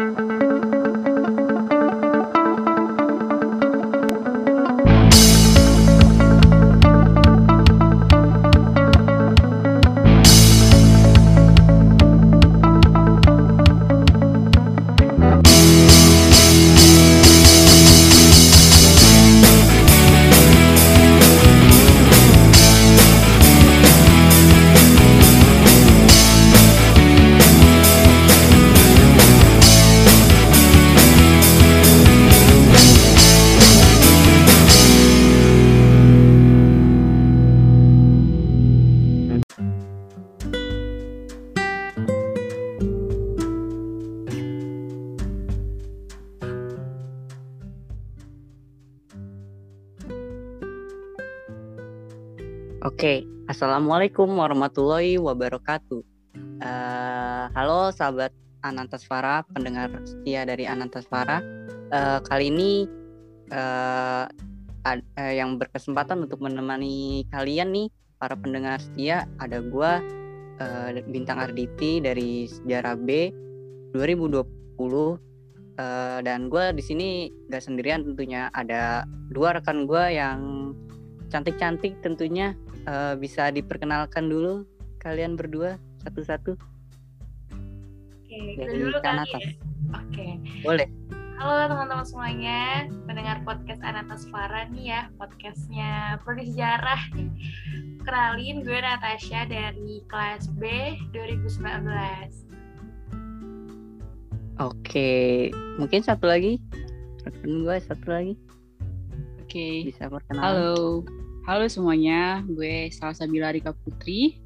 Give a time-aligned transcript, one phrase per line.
[0.00, 0.49] Oke,
[53.80, 56.04] assalamualaikum warahmatullahi wabarakatuh.
[56.60, 58.28] Uh, halo sahabat
[58.60, 61.40] Anantasvara, pendengar setia dari Anantasvara.
[61.88, 62.84] Uh, kali ini
[63.48, 64.28] uh,
[64.84, 67.88] ad, uh, yang berkesempatan untuk menemani kalian nih,
[68.20, 70.04] para pendengar setia, ada gua
[70.60, 73.32] uh, Bintang Arditi dari Sejarah B
[73.96, 74.44] 2020.
[74.84, 77.08] Uh, dan gue di sini
[77.48, 80.76] gak sendirian tentunya ada dua rekan gue yang
[81.32, 82.52] cantik-cantik tentunya
[82.86, 84.64] uh, bisa diperkenalkan dulu
[85.00, 86.56] kalian berdua satu-satu.
[88.14, 89.42] Oke, dari dulu kan atas.
[89.42, 89.52] Ya?
[89.96, 90.26] Oke.
[90.62, 90.88] Boleh.
[91.40, 97.00] Halo teman-teman semuanya, pendengar podcast Anatas Farah nih ya, podcastnya Prodi Sejarah.
[98.04, 100.68] Kenalin, gue Natasha dari kelas B
[101.16, 101.80] 2019.
[104.60, 105.48] Oke,
[105.80, 106.60] mungkin satu lagi.
[107.24, 108.36] Rekan gue satu lagi.
[109.40, 109.88] Oke.
[109.88, 110.44] Bisa perkenalan.
[110.44, 111.08] Halo,
[111.50, 114.38] Halo semuanya, gue Salsa Bilarika Putri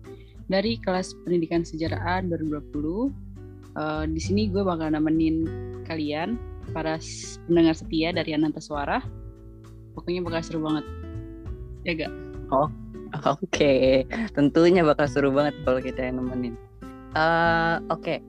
[0.49, 2.65] dari kelas Pendidikan Sejarah A 2020.
[3.77, 5.45] Uh, di sini gue bakal nemenin
[5.85, 6.41] kalian
[6.73, 6.97] para
[7.45, 9.05] pendengar setia dari Ananta Suara.
[9.93, 10.85] Pokoknya bakal seru banget.
[11.85, 12.13] Ya gak?
[12.49, 12.73] Oh,
[13.37, 13.53] oke.
[13.53, 14.09] Okay.
[14.33, 16.57] Tentunya bakal seru banget kalau kita yang nemenin.
[17.13, 18.01] Uh, oke.
[18.01, 18.25] Okay.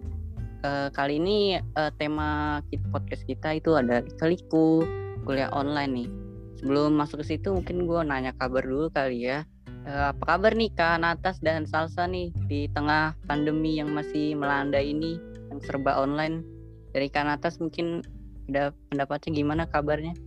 [0.67, 1.63] Uh, kali ini
[1.95, 2.59] tema
[2.91, 4.83] podcast kita itu ada kaliku
[5.23, 6.24] kuliah online nih
[6.65, 9.45] sebelum masuk ke situ mungkin gue nanya kabar dulu kali ya
[9.85, 14.81] uh, apa kabar nih Kak Natas dan Salsa nih di tengah pandemi yang masih melanda
[14.81, 15.21] ini
[15.53, 16.41] yang serba online
[16.89, 18.01] dari Kak Natas mungkin
[18.49, 20.17] ada pendapatnya gimana kabarnya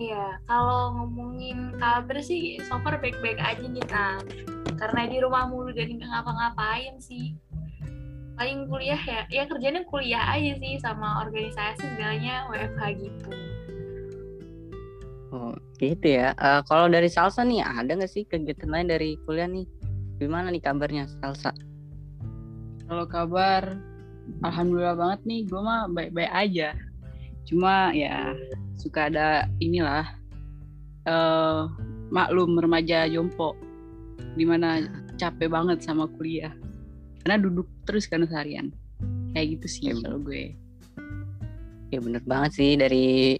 [0.00, 4.24] Iya, kalau ngomongin kabar sih so far baik-baik aja nih Kak.
[4.80, 7.36] Karena di rumah mulu dan nggak ngapa-ngapain sih.
[8.32, 13.49] Paling kuliah ya, ya kerjanya kuliah aja sih sama organisasi segalanya WFH gitu.
[15.30, 16.34] Oh, gitu ya.
[16.42, 19.62] Uh, kalau dari Salsa nih ada nggak sih kegiatan lain dari kuliah nih?
[20.18, 21.54] Gimana nih kabarnya Salsa?
[22.90, 23.78] Kalau kabar,
[24.42, 26.74] alhamdulillah banget nih, gue mah baik-baik aja.
[27.46, 28.34] Cuma ya
[28.74, 30.10] suka ada inilah
[31.06, 31.70] uh,
[32.10, 33.54] maklum remaja jompo,
[34.34, 34.82] di mana
[35.14, 36.50] capek banget sama kuliah,
[37.22, 38.74] karena duduk terus kan seharian.
[39.30, 40.58] Kayak gitu sih ya, kalau gue.
[41.94, 43.38] Ya bener banget sih dari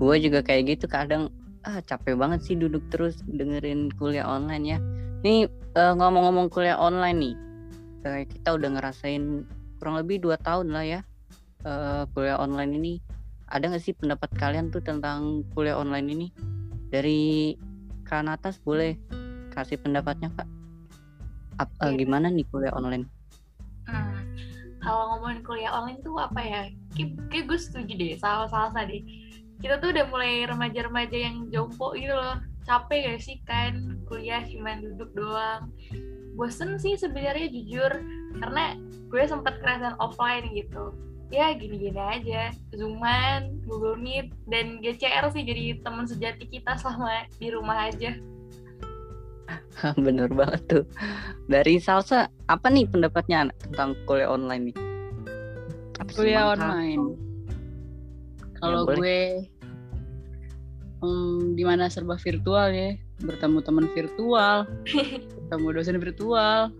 [0.00, 1.28] gue juga kayak gitu kadang
[1.68, 4.78] ah capek banget sih duduk terus dengerin kuliah online ya.
[5.20, 5.44] Nih
[5.76, 7.34] uh, ngomong-ngomong kuliah online nih
[8.08, 9.44] uh, kita udah ngerasain
[9.76, 11.00] kurang lebih dua tahun lah ya
[11.68, 12.92] uh, kuliah online ini.
[13.52, 16.26] Ada nggak sih pendapat kalian tuh tentang kuliah online ini?
[16.88, 17.52] Dari
[18.08, 18.96] kan atas boleh
[19.52, 20.48] kasih pendapatnya kak.
[21.60, 23.04] Ap, uh, gimana nih kuliah online?
[23.84, 24.16] Hmm,
[24.80, 26.60] kalau ngomongin kuliah online tuh apa ya?
[26.96, 29.28] Kayak, kayak gue setuju deh salah-salah tadi
[29.60, 32.40] kita tuh udah mulai remaja-remaja yang jompo gitu loh.
[32.64, 34.00] Capek gak sih kan?
[34.08, 35.68] Kuliah cuma duduk doang.
[36.34, 37.92] Bosen sih sebenarnya jujur.
[38.40, 38.76] Karena
[39.12, 40.96] gue sempet kerasan offline gitu.
[41.28, 42.56] Ya gini-gini aja.
[42.72, 48.16] Zooman google meet dan GCR sih jadi teman sejati kita selama di rumah aja.
[50.04, 50.84] Bener banget tuh.
[51.52, 54.76] Dari salsa apa nih pendapatnya tentang kuliah online nih?
[56.16, 57.29] Kuliah online
[58.60, 59.20] kalau ya, gue
[61.00, 64.68] um, di mana serba virtual ya, bertemu teman virtual,
[65.36, 66.70] bertemu dosen virtual,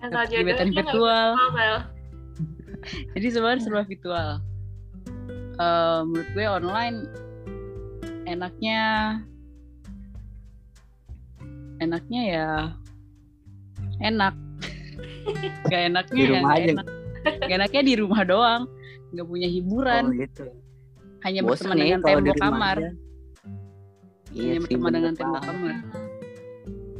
[0.00, 1.28] kegiatan virtual.
[3.18, 4.28] Jadi sebenarnya serba virtual.
[5.56, 7.08] Uh, menurut gue online
[8.28, 8.82] enaknya
[11.80, 12.48] enaknya ya
[14.02, 14.34] enak
[15.70, 16.72] gak enaknya di rumah ya aja.
[16.72, 16.86] enak
[17.46, 18.62] gak enaknya di rumah doang
[19.14, 20.46] nggak punya hiburan oh, gitu
[21.24, 22.76] hanya Bosan berteman dengan tembok kamar.
[24.36, 25.74] Iya hanya berteman dengan tembok kamar.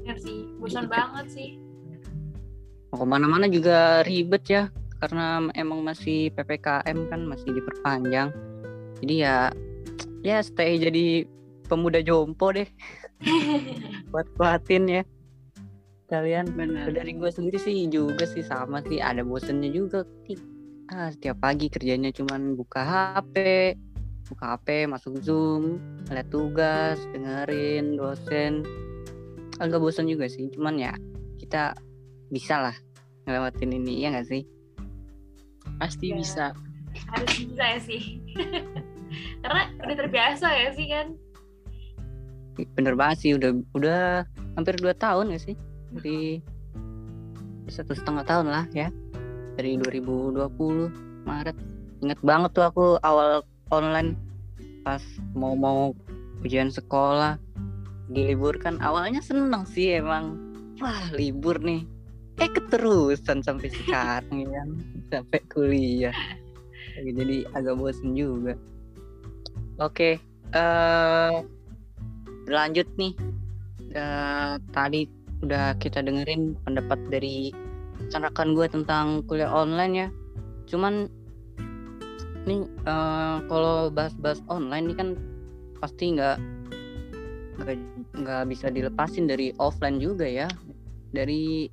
[0.06, 0.94] Ya sih, bosan gitu.
[0.94, 1.48] banget sih.
[2.94, 4.64] Mau ke mana-mana juga ribet ya.
[4.96, 8.32] karena emang masih ppkm kan masih diperpanjang
[9.04, 9.36] jadi ya
[10.24, 11.28] ya stay jadi
[11.68, 12.68] pemuda jompo deh
[14.12, 15.02] buat kuatin ya
[16.06, 20.06] kalian benar dari gue sendiri sih juga sih sama sih ada bosennya juga
[20.94, 23.34] ah setiap pagi kerjanya cuman buka HP
[24.26, 25.78] buka HP masuk zoom
[26.10, 28.66] lihat tugas dengerin dosen.
[29.62, 30.92] Agak bosan juga sih cuman ya
[31.40, 31.72] kita
[32.28, 32.76] bisa lah
[33.24, 34.42] ngelewatin ini ya nggak sih?
[35.78, 36.16] Pasti Ya.
[36.18, 36.46] bisa.
[37.12, 38.02] Harus bisa ya sih.
[39.42, 41.06] Karena udah terbiasa ya sih kan?
[42.74, 44.24] Bener banget sih udah udah
[44.56, 45.56] hampir dua tahun ya sih?
[45.92, 46.40] Dari
[47.68, 48.88] satu setengah tahun lah ya.
[49.56, 51.56] Dari 2020 Maret.
[52.04, 53.40] Inget banget tuh aku awal
[53.70, 54.14] online
[54.86, 55.02] pas
[55.34, 55.90] mau mau
[56.46, 57.40] ujian sekolah
[58.12, 60.38] diliburkan awalnya seneng sih emang.
[60.78, 61.82] Wah libur nih.
[62.38, 64.62] Eh keterusan sampai sekarang ya.
[65.10, 66.14] Sampai kuliah.
[67.00, 68.54] Jadi agak bosen juga.
[69.80, 70.20] Oke
[70.54, 71.36] eh
[72.46, 73.14] lanjut nih.
[73.96, 75.08] Eh, tadi
[75.40, 77.48] udah kita dengerin pendapat dari
[78.12, 80.08] rekan gue tentang kuliah online ya.
[80.68, 81.08] Cuman
[82.46, 85.08] nih eh, kalau bahas-bahas online nih kan
[85.82, 86.38] pasti nggak
[88.16, 90.48] nggak bisa dilepasin dari offline juga ya.
[91.12, 91.68] Dari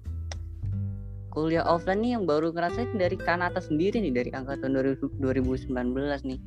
[1.33, 6.39] kuliah offline nih yang baru ngerasain dari Kanata sendiri nih dari angkatan 2000 2019 nih.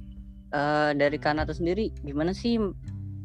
[0.55, 2.59] Eh, dari Kanata sendiri gimana sih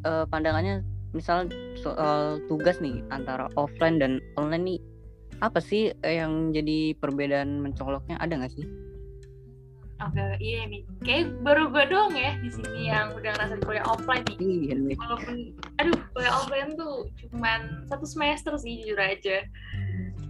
[0.05, 0.85] eh, pandangannya?
[1.11, 4.79] Misal soal tugas nih antara offline dan online nih
[5.41, 8.15] apa sih yang jadi perbedaan mencoloknya?
[8.21, 8.90] Ada nggak sih?
[10.07, 10.81] Oke iya nih.
[11.05, 14.37] Kayak baru gue doang ya di sini yang udah ngerasain kuliah offline nih.
[14.39, 14.97] Iya nih.
[14.97, 15.35] walaupun
[15.77, 19.45] aduh kuliah offline tuh cuman satu semester sih jujur aja.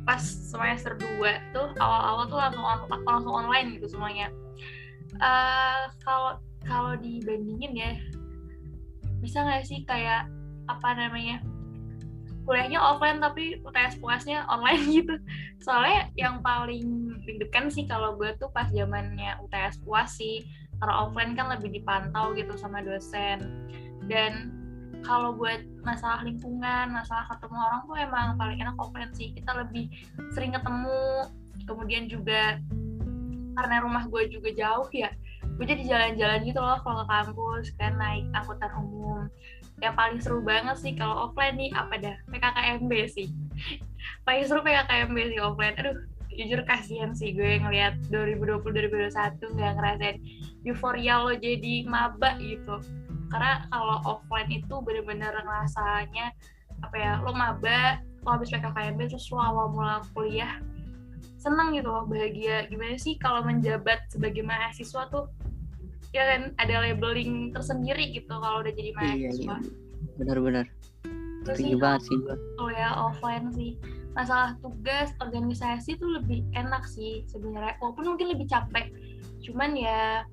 [0.01, 4.33] Pas semester 2 tuh awal-awal tuh langsung on, langsung online gitu semuanya.
[5.21, 7.91] Eh, kalau kalau dibandingin ya
[9.21, 10.25] bisa nggak sih kayak
[10.65, 11.41] apa namanya
[12.43, 15.15] kuliahnya offline tapi UTS puasnya online gitu.
[15.61, 20.45] Soalnya yang paling deg-degan sih kalau gue tuh pas zamannya UTS puas sih
[20.81, 23.69] karena offline kan lebih dipantau gitu sama dosen.
[24.09, 24.53] Dan
[25.01, 29.33] kalau buat masalah lingkungan masalah ketemu orang tuh emang paling enak offline sih.
[29.33, 29.89] Kita lebih
[30.33, 31.29] sering ketemu
[31.69, 32.57] kemudian juga
[33.55, 35.11] karena rumah gue juga jauh ya
[35.61, 39.29] gue jadi jalan-jalan gitu loh kalau ke kampus kan naik angkutan umum
[39.81, 42.15] yang paling seru banget sih kalau offline nih apa dah?
[42.29, 43.27] PKKMB sih.
[44.25, 45.75] Paling seru PKKMB sih offline.
[45.81, 45.97] Aduh
[46.31, 50.17] jujur kasihan sih gue ngeliat 2020 2021 nggak ngerasain
[50.63, 52.79] euforia lo jadi maba gitu.
[53.27, 56.31] Karena kalau offline itu bener-bener ngerasanya
[56.81, 60.61] apa ya lo maba lo habis PKKMB terus lo awal mula kuliah
[61.41, 62.69] seneng gitu loh bahagia.
[62.69, 65.25] Gimana sih kalau menjabat sebagai mahasiswa tuh
[66.11, 69.71] ya kan ada labeling tersendiri gitu kalau udah jadi Iya mahasiswa iya.
[70.19, 70.65] Benar-benar.
[71.41, 72.35] Terus Setuju sih banget sih gua.
[72.55, 73.71] kuliah offline sih
[74.11, 78.91] masalah tugas organisasi tuh lebih enak sih sebenarnya walaupun mungkin lebih capek
[79.39, 80.27] cuman ya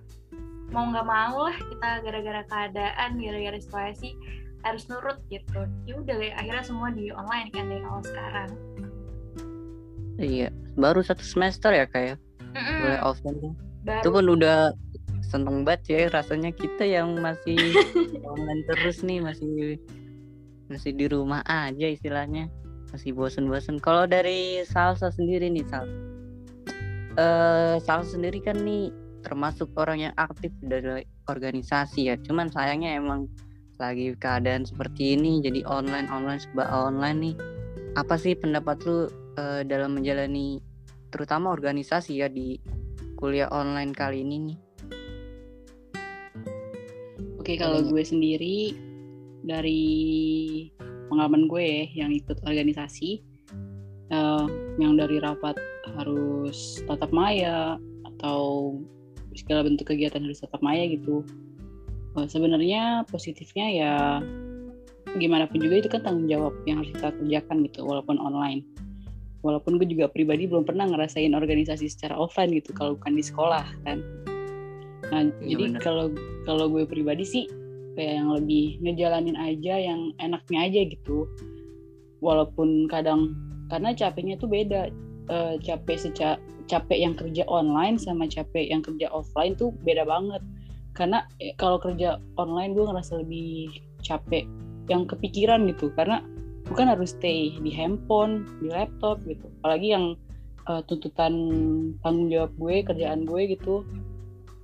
[0.68, 4.18] mau nggak mau lah kita gara-gara keadaan gara-gara situasi
[4.66, 8.50] harus nurut gitu ya udah deh akhirnya semua di online kan dari awal sekarang
[10.18, 10.50] Iya.
[10.74, 12.18] Baru satu semester ya kayak
[12.50, 13.52] Mm-mm, kuliah offline tuh.
[13.86, 14.58] baru Itu pun udah
[15.28, 17.56] seneng banget ya rasanya kita yang masih
[18.24, 19.76] online terus nih masih
[20.72, 22.48] masih di rumah aja istilahnya
[22.92, 23.76] masih bosen-bosen.
[23.80, 25.84] Kalau dari salsa sendiri nih sal.
[27.20, 28.88] Eh salsa sendiri kan nih
[29.20, 32.16] termasuk orang yang aktif dari organisasi ya.
[32.24, 33.28] Cuman sayangnya emang
[33.78, 37.36] lagi keadaan seperti ini jadi online online serba online nih.
[38.00, 40.60] Apa sih pendapat lu eh, dalam menjalani
[41.12, 42.60] terutama organisasi ya di
[43.16, 44.67] kuliah online kali ini nih
[47.48, 48.76] Oke, kalau gue sendiri
[49.40, 49.80] dari
[51.08, 53.24] pengalaman gue ya, yang ikut organisasi,
[54.12, 55.56] eh, yang dari rapat
[55.96, 58.76] harus tatap maya atau
[59.32, 61.24] segala bentuk kegiatan harus tatap maya gitu.
[62.20, 63.92] Eh, sebenarnya positifnya ya
[65.16, 68.60] gimana pun juga itu kan tanggung jawab yang harus kita kerjakan gitu, walaupun online.
[69.40, 73.64] Walaupun gue juga pribadi belum pernah ngerasain organisasi secara offline gitu, kalau bukan di sekolah
[73.88, 74.04] kan.
[75.08, 76.12] Nah, Iya, jadi kalau
[76.44, 77.44] kalau gue pribadi sih
[77.96, 81.26] kayak yang lebih ngejalanin aja yang enaknya aja gitu.
[82.20, 83.34] Walaupun kadang
[83.72, 84.92] karena capeknya tuh beda.
[85.28, 90.40] Eh, capek seca capek yang kerja online sama capek yang kerja offline tuh beda banget.
[90.96, 94.48] Karena eh, kalau kerja online gue ngerasa lebih capek
[94.88, 96.24] yang kepikiran gitu karena
[96.64, 99.48] bukan harus stay di handphone, di laptop gitu.
[99.60, 100.16] Apalagi yang
[100.68, 101.32] uh, tuntutan
[102.04, 103.82] tanggung jawab gue kerjaan gue gitu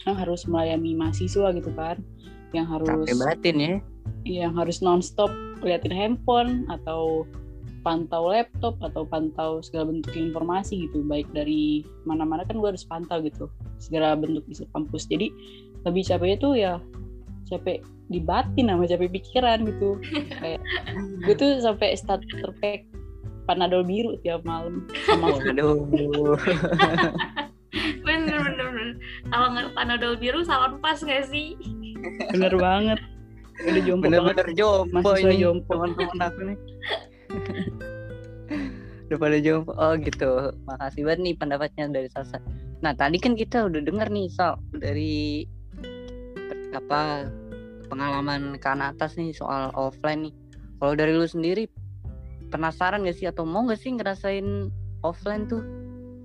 [0.05, 1.97] yang harus melayani mahasiswa gitu kan
[2.55, 3.75] yang harus Capek batin ya.
[4.25, 5.33] yang harus nonstop
[5.65, 7.27] liatin handphone atau
[7.85, 13.21] pantau laptop atau pantau segala bentuk informasi gitu baik dari mana-mana kan gue harus pantau
[13.21, 15.29] gitu segala bentuk di kampus jadi
[15.85, 16.73] lebih capeknya tuh ya
[17.53, 20.01] capek di batin sama capek pikiran gitu
[20.41, 20.61] kayak
[21.29, 22.89] gue tuh sampai starter pack
[23.45, 26.41] panadol biru tiap malam sama Waduh.
[28.25, 28.95] bener bener bener
[29.29, 31.55] kalau nggak panadol biru salon pas nggak sih
[32.33, 33.01] bener banget
[33.63, 35.71] udah jompo banget Bener-bener jompo Mahasiswa ini jompo.
[35.71, 36.59] teman-teman aku nih.
[39.07, 39.71] udah pada jompo.
[39.79, 40.31] Oh gitu.
[40.67, 42.43] Makasih banget nih pendapatnya dari Sasa.
[42.83, 45.47] Nah tadi kan kita udah denger nih Sal dari
[46.75, 47.31] apa
[47.87, 50.35] pengalaman kan atas nih soal offline nih.
[50.83, 51.71] Kalau dari lu sendiri
[52.51, 54.69] penasaran gak sih atau mau gak sih ngerasain
[55.07, 55.63] offline tuh?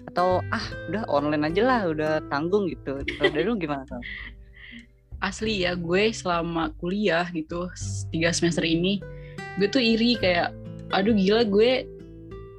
[0.08, 3.01] Atau ah udah online aja lah udah tanggung gitu.
[3.20, 4.00] Kalau dari lu gimana Sal?
[5.20, 7.68] asli ya gue selama kuliah gitu
[8.12, 9.03] tiga semester ini
[9.60, 10.56] gue tuh iri kayak
[10.96, 11.84] aduh gila gue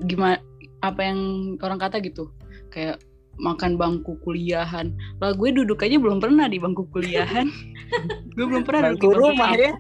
[0.05, 0.37] gimana
[0.85, 1.21] apa yang
[1.61, 2.29] orang kata gitu
[2.69, 3.01] kayak
[3.41, 4.93] makan bangku kuliahan
[5.25, 7.49] lah gue duduk aja belum pernah di bangku kuliahan
[8.37, 9.73] gue belum pernah Bangku duduk di rumah ya.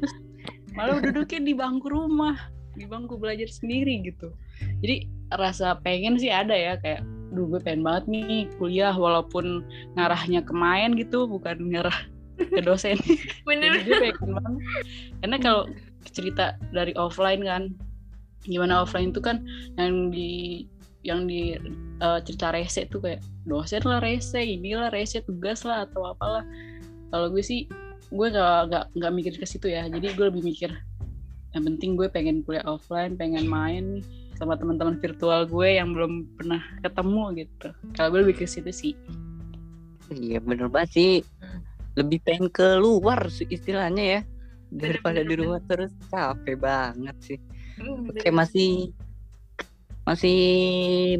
[0.73, 2.37] malah duduknya di bangku rumah
[2.73, 4.33] di bangku belajar sendiri gitu
[4.81, 5.05] jadi
[5.37, 9.63] rasa pengen sih ada ya kayak duh gue pengen banget nih kuliah walaupun
[9.95, 11.95] ngarahnya ke main gitu bukan ngarah
[12.37, 12.97] ke dosen.
[13.49, 13.81] Bener.
[13.81, 14.63] Jadi gue pengen banget.
[15.21, 15.63] Karena kalau
[16.11, 17.63] cerita dari offline kan
[18.49, 19.45] gimana offline itu kan
[19.77, 20.65] yang di
[21.05, 21.57] yang di
[22.01, 26.45] eh, cerita rese tuh kayak dosen lah rese inilah rese tugas lah atau apalah.
[27.13, 27.67] Kalau gue sih
[28.11, 29.87] gue gak, gak, gak mikir ke situ ya.
[29.87, 30.73] Jadi gue lebih mikir
[31.51, 34.05] yang penting gue pengen kuliah offline pengen main nih
[34.41, 37.69] sama teman-teman virtual gue yang belum pernah ketemu gitu.
[37.93, 38.97] Kalau gue lebih ke situ sih.
[40.09, 41.13] Iya bener banget sih.
[42.01, 44.21] Lebih pengen keluar istilahnya ya
[44.73, 45.93] Daripada di rumah terus.
[46.09, 47.39] Capek banget sih.
[47.77, 48.97] Hmm, Oke masih
[50.09, 50.41] Masih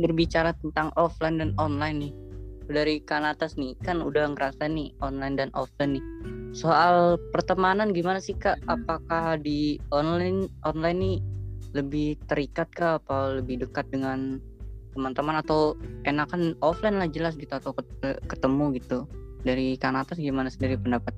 [0.01, 2.15] berbicara tentang offline dan online nih.
[2.71, 6.05] Dari kan atas nih Kan udah ngerasa nih online dan offline nih.
[6.57, 8.59] Soal pertemanan gimana sih kak?
[8.65, 11.19] Apakah di online online nih
[11.77, 12.99] lebih terikat kah?
[12.99, 14.39] Apa lebih dekat dengan
[14.95, 19.07] teman-teman atau enakan offline lah jelas gitu atau ket- ketemu gitu
[19.47, 21.15] dari kan atas gimana sendiri pendapat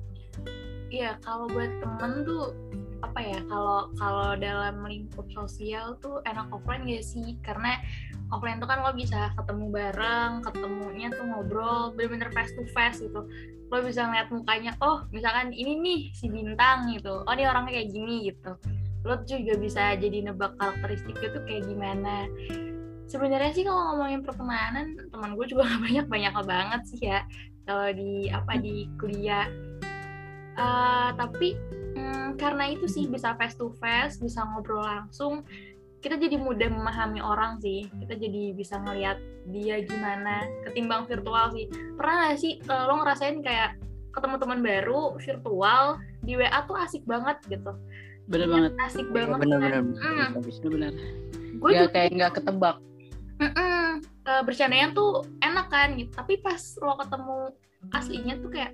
[0.93, 2.53] Iya, kalau buat temen tuh
[3.01, 3.41] apa ya?
[3.49, 7.33] Kalau kalau dalam lingkup sosial tuh enak offline gak sih?
[7.41, 7.81] Karena
[8.29, 13.25] offline tuh kan lo bisa ketemu bareng, ketemunya tuh ngobrol, bener-bener face to face gitu.
[13.73, 17.25] Lo bisa ngeliat mukanya, oh misalkan ini nih si bintang gitu.
[17.25, 18.53] Oh ini orangnya kayak gini gitu.
[19.03, 22.27] Lo juga bisa jadi nebak karakteristiknya tuh kayak gimana.
[23.07, 27.27] Sebenarnya sih kalau ngomongin pertemanan, teman gue juga gak banyak-banyak banget sih ya.
[27.63, 29.47] Kalau di apa di kuliah
[30.53, 31.57] Eh, tapi
[31.97, 35.41] mm, karena itu sih bisa face to face, bisa ngobrol langsung,
[36.03, 37.89] kita jadi mudah memahami orang sih.
[37.89, 39.17] Kita jadi bisa ngelihat
[39.49, 41.65] dia gimana ketimbang virtual sih.
[41.97, 43.81] Pernah gak sih eh, lo ngerasain kayak
[44.13, 47.73] ketemu teman baru virtual di WA tuh asik banget gitu.
[48.25, 49.37] Bener banget Asik banget.
[49.37, 49.83] bener-bener kan?
[49.85, 50.07] bisa,
[50.39, 50.59] bisa.
[50.63, 50.93] bener-bener
[51.53, 52.75] Gue ya juga kayak nggak ketebak
[53.33, 53.87] mm-mm,
[54.23, 56.11] eh, bercandanya tuh enak kan gitu.
[56.13, 57.37] Tapi pas lo ketemu
[57.91, 58.71] aslinya tuh kayak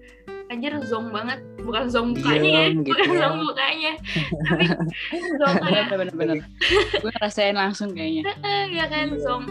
[0.48, 3.18] anjir zong banget bukan zong mukanya ya Diem gitu bukan ya.
[3.18, 3.92] zong mukanya
[4.46, 4.66] tapi
[5.42, 6.38] zong kayak bener bener bener
[6.94, 9.18] gue ngerasain langsung kayaknya eh, ya kan Iya.
[9.18, 9.44] zong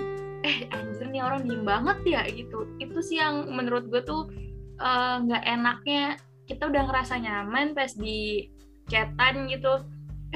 [0.47, 4.31] eh anjir nih orang diem banget ya gitu itu sih yang menurut gue tuh
[4.78, 6.02] eh, nggak enaknya
[6.47, 8.47] kita udah ngerasa nyaman pas di
[8.88, 9.85] chatan gitu.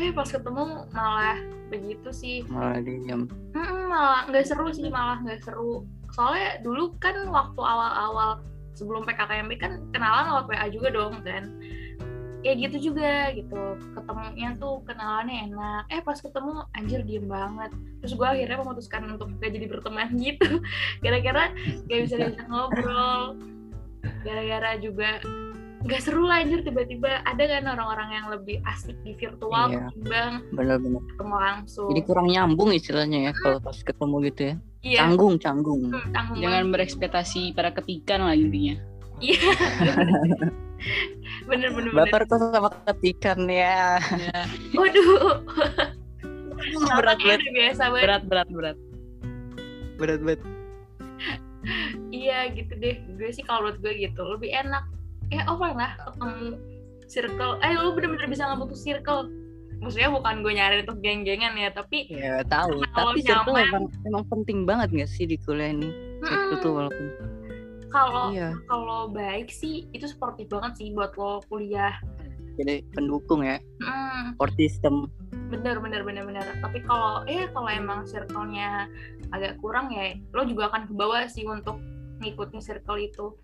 [0.00, 1.37] Eh pas ketemu malah
[1.68, 2.44] begitu sih.
[2.49, 5.85] Malah diam Mm-mm, malah nggak seru sih malah nggak seru.
[6.12, 8.40] Soalnya dulu kan waktu awal-awal
[8.73, 11.52] sebelum PKKMB kan kenalan lewat WA juga dong kan.
[12.42, 13.78] Ya gitu juga gitu.
[13.94, 15.85] Ketemunya tuh kenalannya enak.
[15.92, 17.71] Eh pas ketemu anjir diem banget.
[18.02, 20.59] Terus gue akhirnya memutuskan untuk gak jadi berteman gitu.
[21.04, 21.52] Gara-gara
[21.87, 23.38] gak bisa diajak ngobrol.
[24.26, 25.23] Gara-gara juga
[25.83, 29.89] gak seru lah anjir tiba-tiba ada kan orang-orang yang lebih asik di virtual Iya.
[29.89, 34.99] ketimbang bener-bener ketemu langsung jadi kurang nyambung istilahnya ya kalau pas ketemu gitu ya iya
[35.01, 38.79] canggung canggung Hmm, tanggung jangan berekspektasi pada ketikan lah intinya
[39.19, 39.39] Iya.
[41.45, 41.93] bener bener bener.
[41.97, 44.41] baper kok sama ketikan ya ya,
[44.73, 45.39] Waduh.
[46.97, 48.03] berat banget biasa banget.
[48.03, 48.79] berat berat berat
[49.97, 50.41] berat banget
[52.11, 52.99] Iya gitu deh.
[53.15, 54.83] Gue sih kalau menurut gue gitu lebih enak.
[55.33, 56.61] Ya offline lah ketemu
[57.09, 57.57] circle.
[57.65, 59.33] Eh lu bener-bener bisa ngebentuk circle.
[59.81, 62.85] Maksudnya bukan gue nyari untuk geng-gengan ya, tapi ya tahu.
[62.95, 65.91] Kalau tapi circle emang emang penting banget gak sih di kuliah ini?
[66.23, 67.07] Itu tuh walaupun.
[67.93, 68.57] Kalau iya.
[68.69, 71.97] kalau baik sih itu sportif banget sih buat lo kuliah.
[72.61, 73.57] Jadi pendukung ya.
[73.81, 75.09] Mm, support system
[75.53, 76.47] bener bener bener bener.
[76.61, 78.89] Tapi kalau eh kalau emang circle-nya
[79.33, 81.81] agak kurang ya lo juga akan ke bawah sih untuk
[82.23, 83.35] ngikutin circle itu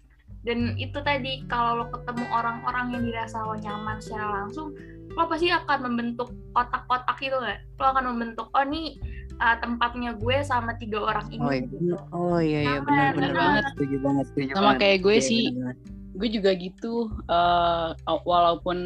[0.46, 4.74] dan itu tadi kalau lo ketemu orang-orang yang dirasa lo nyaman secara langsung
[5.16, 8.94] lo pasti akan membentuk kotak-kotak gitu nggak lo akan membentuk oh nih
[9.42, 11.96] uh, tempatnya gue sama tiga orang ini oh iya gitu.
[12.14, 14.78] oh iya iya benar benar banget setuju banget setuju Sama banget.
[14.82, 15.44] kayak gue Iya, sih.
[15.50, 15.96] benar-benar.
[16.18, 16.94] gue juga gitu
[17.30, 17.88] eh,
[18.26, 18.78] walaupun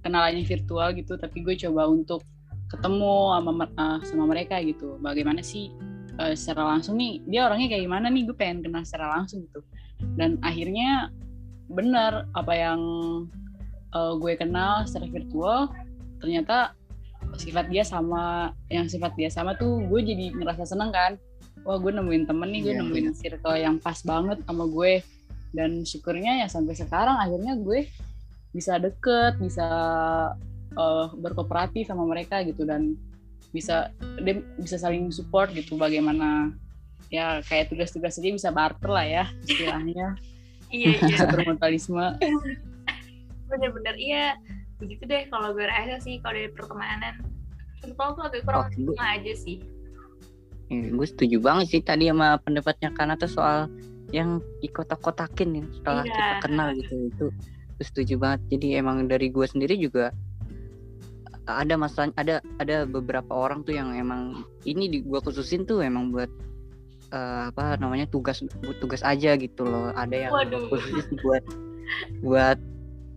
[0.00, 2.24] kenalannya virtual gitu tapi gue coba untuk
[2.72, 5.68] ketemu sama eh, sama mereka gitu bagaimana sih
[6.16, 9.60] eh, secara langsung nih dia orangnya kayak gimana nih gue pengen kenal secara langsung gitu
[10.16, 11.12] dan akhirnya
[11.70, 12.80] benar apa yang
[13.94, 15.70] eh, gue kenal secara virtual
[16.20, 16.74] ternyata
[17.36, 21.14] sifat dia sama yang sifat dia sama tuh gue jadi ngerasa seneng kan.
[21.62, 25.04] Wah gue nemuin temen nih gue Iya, nemuin circle yang pas banget sama gue.
[25.50, 27.86] Dan syukurnya ya sampai sekarang akhirnya gue
[28.50, 29.68] bisa deket bisa
[30.74, 32.64] eh, berkooperatif sama mereka gitu.
[32.64, 32.96] Dan
[33.50, 33.90] bisa
[34.22, 36.54] dia bisa saling support gitu bagaimana
[37.10, 40.14] ya kayak tugas-tugas aja bisa barter lah ya istilahnya.
[40.70, 41.02] Iya iya.
[41.02, 42.14] Bisa bermutualisme
[43.50, 44.38] bener-bener iya.
[44.78, 47.18] Begitu deh kalau gue rasa sih kalau dari pertemanan.
[47.82, 49.58] Virtual tuh agak kurang Oh, aja sih.
[50.70, 53.66] Ya, gue setuju banget sih tadi sama pendapatnya Kanata soal
[54.14, 56.14] yang dikotak-kotakin ya setelah Iya.
[56.14, 57.26] kita kenal gitu itu
[57.74, 58.40] gue setuju banget.
[58.54, 60.14] Jadi emang dari gue sendiri juga
[61.50, 66.14] ada masalah ada ada beberapa orang tuh yang emang ini di gue khususin tuh emang
[66.14, 66.30] buat
[67.10, 68.42] eh, apa namanya tugas
[68.78, 70.66] tugas aja gitu loh ada yang Waduh.
[70.70, 71.44] khusus buat
[72.22, 72.58] buat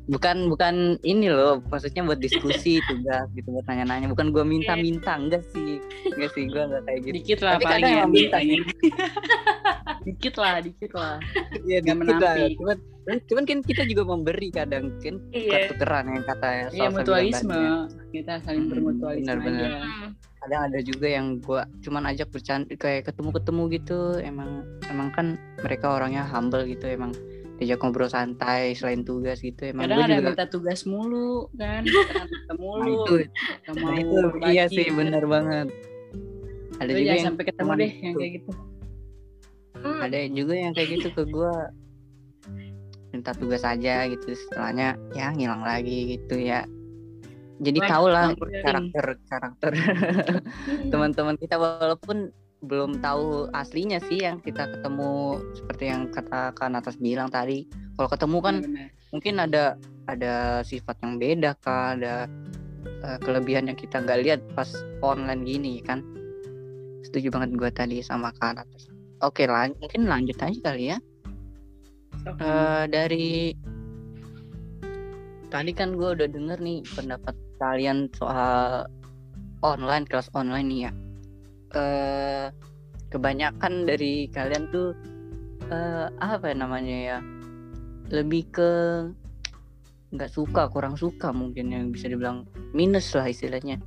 [0.05, 5.43] bukan bukan ini loh maksudnya buat diskusi tugas gitu buat nanya-nanya bukan gue minta-minta enggak
[5.50, 8.63] sih enggak sih gue enggak kayak gitu dikit lah Tapi paling kadang ya minta gitu.
[10.05, 11.15] dikit lah dikit lah
[11.63, 11.95] Iya dikit lah.
[12.36, 12.51] menampik.
[12.60, 12.77] Cuman,
[13.25, 17.75] cuman kan kita juga memberi kadang kan iya tukeran yang kata Iya mutualisme ya.
[18.11, 19.70] kita saling Hmm, bermutualisme benar-benar.
[19.70, 20.09] aja Hmm.
[20.37, 24.00] Kadang ada juga yang gua cuman ajak bercanda kayak ketemu-ketemu gitu.
[24.20, 24.50] Emang
[24.85, 27.16] emang kan mereka orangnya humble gitu emang
[27.61, 29.70] diajak ngobrol santai selain tugas gitu.
[29.70, 33.16] Emang kadang ada juga minta tugas mulu kan kadang ketemu Nah, mulu itu,
[33.63, 34.18] nggak nah, mau itu
[34.50, 35.68] iya sih benar banget.
[36.81, 38.20] Ada juga yang sampai ketemu deh yang gitu.
[38.20, 38.51] kayak gitu
[39.74, 40.00] Hmm.
[40.00, 41.68] ada juga yang kayak gitu ke gua
[43.11, 46.63] minta tugas aja gitu setelahnya ya ngilang lagi gitu ya
[47.59, 48.63] jadi tau lah sering.
[48.63, 49.72] karakter karakter
[50.92, 52.31] teman-teman kita walaupun
[52.64, 57.68] belum tahu aslinya sih yang kita ketemu seperti yang kata kan atas bilang tadi
[58.00, 58.90] kalau ketemu kan Benar.
[59.12, 59.64] mungkin ada
[60.08, 62.32] ada sifat yang beda kah ada
[62.88, 64.72] eh, kelebihan yang kita nggak lihat pas
[65.04, 66.00] online gini kan
[67.04, 68.88] setuju banget gue tadi sama kan atas
[69.24, 70.98] oke lan mungkin lanjut aja kali ya.
[72.24, 73.52] Eh, dari
[75.52, 78.88] tadi kan gue udah denger nih pendapat kalian soal
[79.64, 80.92] online kelas online nih ya.
[81.74, 82.48] Eh
[83.09, 84.98] kebanyakan dari kalian tuh
[85.70, 87.18] eh apa ya namanya ya
[88.09, 88.72] lebih ke
[90.14, 93.81] nggak suka kurang suka mungkin yang bisa dibilang minus lah istilahnya.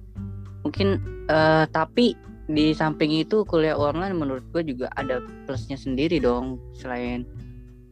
[0.67, 0.99] Mungkin
[1.31, 5.19] eh tapi di samping itu kuliah online menurut gue juga ada
[5.51, 7.27] plusnya sendiri dong selain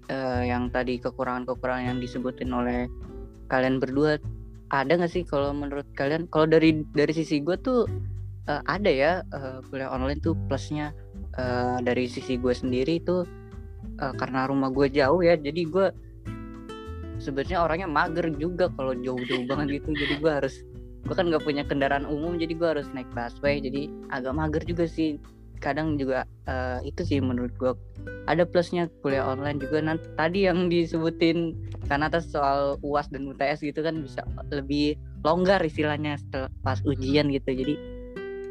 [0.07, 2.87] eh, yang tadi kekurangan-kekurangan yang disebutin oleh
[3.51, 4.23] kalian berdua
[4.71, 7.91] ada nggak sih kalau menurut kalian kalau dari dari sisi gue tuh
[8.49, 10.93] eh, ada ya eh, kuliah online tuh plusnya
[11.37, 13.25] eh, dari sisi gue sendiri tuh
[14.01, 15.87] eh, karena rumah gue jauh ya jadi gue
[17.23, 19.95] sebenarnya orangnya mager juga kalau jauh-jauh banget gitu.
[19.95, 20.55] Jadi gue harus
[21.05, 24.85] gue kan nggak punya kendaraan umum jadi gue harus naik busway jadi agak mager juga
[24.89, 25.21] sih.
[25.63, 27.73] Kadang juga eh, itu sih menurut gue
[28.29, 29.81] ada plusnya kuliah online juga.
[29.81, 31.57] Nanti tadi yang disebutin
[31.89, 37.33] karena atas soal uas dan UTS gitu kan bisa lebih longgar istilahnya setelah pas ujian
[37.33, 37.49] gitu.
[37.53, 37.75] Jadi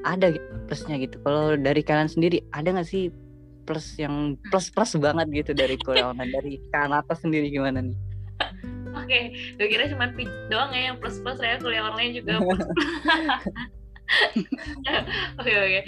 [0.03, 3.11] ada gitu plusnya gitu kalau dari kalian sendiri ada nggak sih
[3.63, 7.97] plus yang plus plus banget gitu dari kuliah online dari Kanata sendiri gimana nih
[8.93, 10.05] Oke, gue kira cuma
[10.53, 12.37] doang ya yang plus plus ya kuliah online juga.
[15.41, 15.81] Oke oke.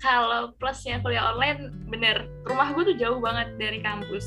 [0.00, 4.24] Kalau plusnya kuliah online, bener rumah gue tuh jauh banget dari kampus.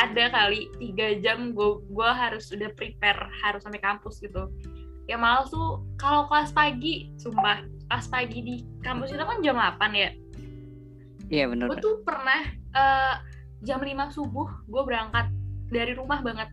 [0.00, 4.48] Ada kali tiga jam gue gue harus udah prepare harus sampai kampus gitu.
[5.10, 9.76] Ya malah tuh kalau kelas pagi, sumpah kelas pagi di kampus itu kan jam 8
[9.92, 10.10] ya.
[11.28, 12.40] iya benar Gue tuh pernah
[12.72, 13.14] eh,
[13.68, 15.28] jam 5 subuh gue berangkat
[15.68, 16.48] dari rumah banget.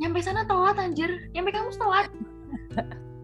[0.00, 2.08] Nyampe sana telat anjir, nyampe kampus telat.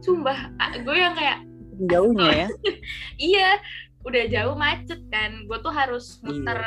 [0.05, 0.53] Sumpah,
[0.85, 1.49] gue yang kayak
[1.87, 2.49] jauhnya ya
[3.31, 3.51] iya
[4.03, 6.59] udah jauh macet kan gue tuh harus muter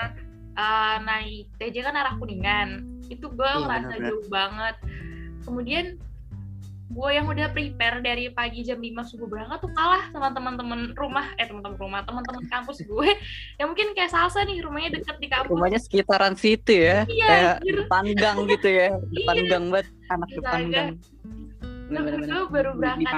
[0.55, 4.07] uh, naik TJ kan arah kuningan itu gue Iya, benar-benar.
[4.07, 4.75] jauh banget
[5.43, 5.85] kemudian
[6.91, 11.31] gue yang udah prepare dari pagi jam 5 subuh berangkat tuh kalah sama teman-teman rumah
[11.35, 13.09] eh teman-teman rumah teman-teman kampus gue
[13.59, 17.07] yang mungkin kayak salsa nih rumahnya deket di kampus Rumahnya sekitaran situ ya.
[17.07, 17.75] Iya, Kayak anjir.
[17.79, 18.87] depan gang gitu ya.
[19.15, 19.47] Depan Iya.
[19.47, 19.87] gang banget.
[20.05, 20.71] Anak Iya, depan agak.
[20.71, 20.89] gang.
[21.87, 22.19] Bener-bener.
[22.23, 23.13] Gue baru berangkat.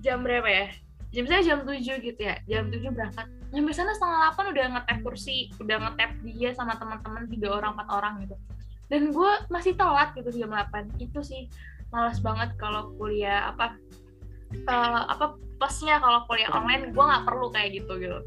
[0.00, 0.66] Jam berapa ya
[1.10, 4.98] jam saya jam 7 gitu ya jam 7 berangkat nyampe sana setengah 8 udah ngetap
[5.02, 8.38] kursi udah ngetap dia sama teman-teman tiga orang empat orang gitu
[8.86, 11.50] dan gue masih telat gitu jam 8 itu sih
[11.90, 13.76] malas banget kalau kuliah apa
[14.54, 18.18] eh, apa plusnya kalau kuliah online gue nggak perlu kayak gitu gitu.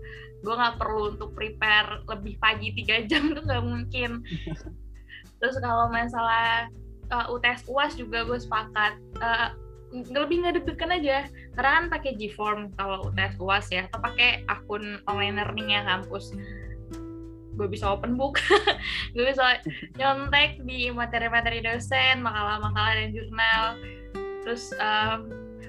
[0.44, 4.22] Gue nggak perlu untuk prepare lebih pagi tiga jam tuh nggak mungkin.
[5.40, 6.70] Terus kalau masalah
[7.10, 9.00] eh, UTS UAS juga gue sepakat.
[9.94, 11.18] Nggak lebih nggak deg-degan aja.
[11.54, 13.88] Karena kan pakai Gform kalau UTS UAS ya.
[13.90, 16.36] Atau pakai akun online learningnya kampus
[17.54, 18.42] gue bisa open book.
[19.14, 19.62] Gue bisa
[19.98, 23.64] nyontek di materi-materi dosen makalah-makalah dan jurnal.
[24.44, 25.20] Terus em,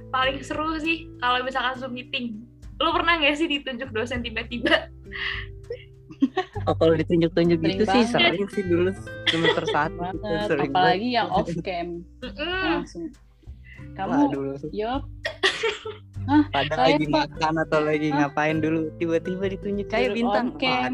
[0.09, 2.41] paling seru sih kalau misalkan zoom meeting.
[2.81, 4.89] Lu pernah nggak sih ditunjuk dosen tiba-tiba?
[6.65, 8.17] Oh, kalau ditunjuk-tunjuk gitu sih banget.
[8.17, 8.91] sering sih dulu.
[9.29, 10.49] Semester satu gitu, banget.
[10.49, 11.89] sering apalagi yang off cam.
[12.25, 13.13] Langsung.
[13.13, 13.23] Banget.
[13.95, 15.03] kamu dulu yop
[16.51, 18.17] pada saya, lagi makan atau lagi Hah?
[18.27, 19.87] ngapain dulu tiba-tiba ditunjuk.
[19.93, 20.57] Kayak bintang.
[20.57, 20.93] on cam.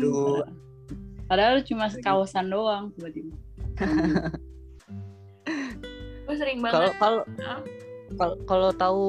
[1.30, 3.34] Padahal cuma kawasan doang tiba-tiba
[6.26, 7.22] gue sering banget kalau
[8.12, 9.06] kalau kalau tahu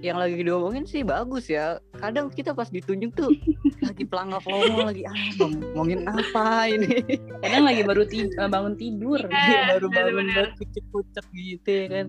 [0.00, 1.78] yang lagi diomongin sih bagus ya.
[1.94, 3.30] Kadang kita pas ditunjuk tuh
[3.86, 6.98] lagi pelangap ngomong lagi ah ngomongin apa ini.
[7.38, 9.30] kadang lagi baru ti- eh, bangun tidur Iya.
[9.30, 12.06] Dia baru bangun buat kucek-kucek gitu ya kan.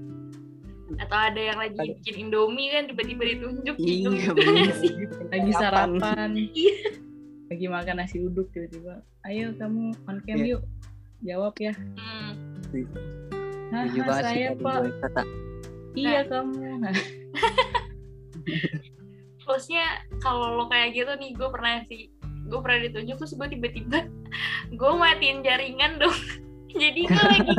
[0.93, 1.89] atau ada yang lagi Ada.
[1.97, 4.09] bikin Indomie kan tiba-tiba ditunjuk Iya
[4.75, 4.93] sih
[5.33, 6.73] lagi sarapan Iya.
[7.53, 10.57] Lagi makan nasi uduk tiba-tiba ayo kamu on cam Iya.
[10.57, 10.61] yuk.
[11.23, 11.71] Jawab ya.
[11.71, 12.33] Hmm.
[13.71, 13.85] Hah,
[14.19, 14.91] saya pak.
[14.99, 15.21] kata.
[15.93, 16.51] iya kamu.
[16.83, 16.91] Nah,
[19.39, 19.85] Plusnya
[20.17, 22.11] kalau lo kayak gitu nih gue pernah sih
[22.43, 24.03] gue pernah ditunjuk terus gue tiba-tiba
[24.79, 26.17] gue matiin jaringan dong.
[26.73, 27.55] Jadi gue lagi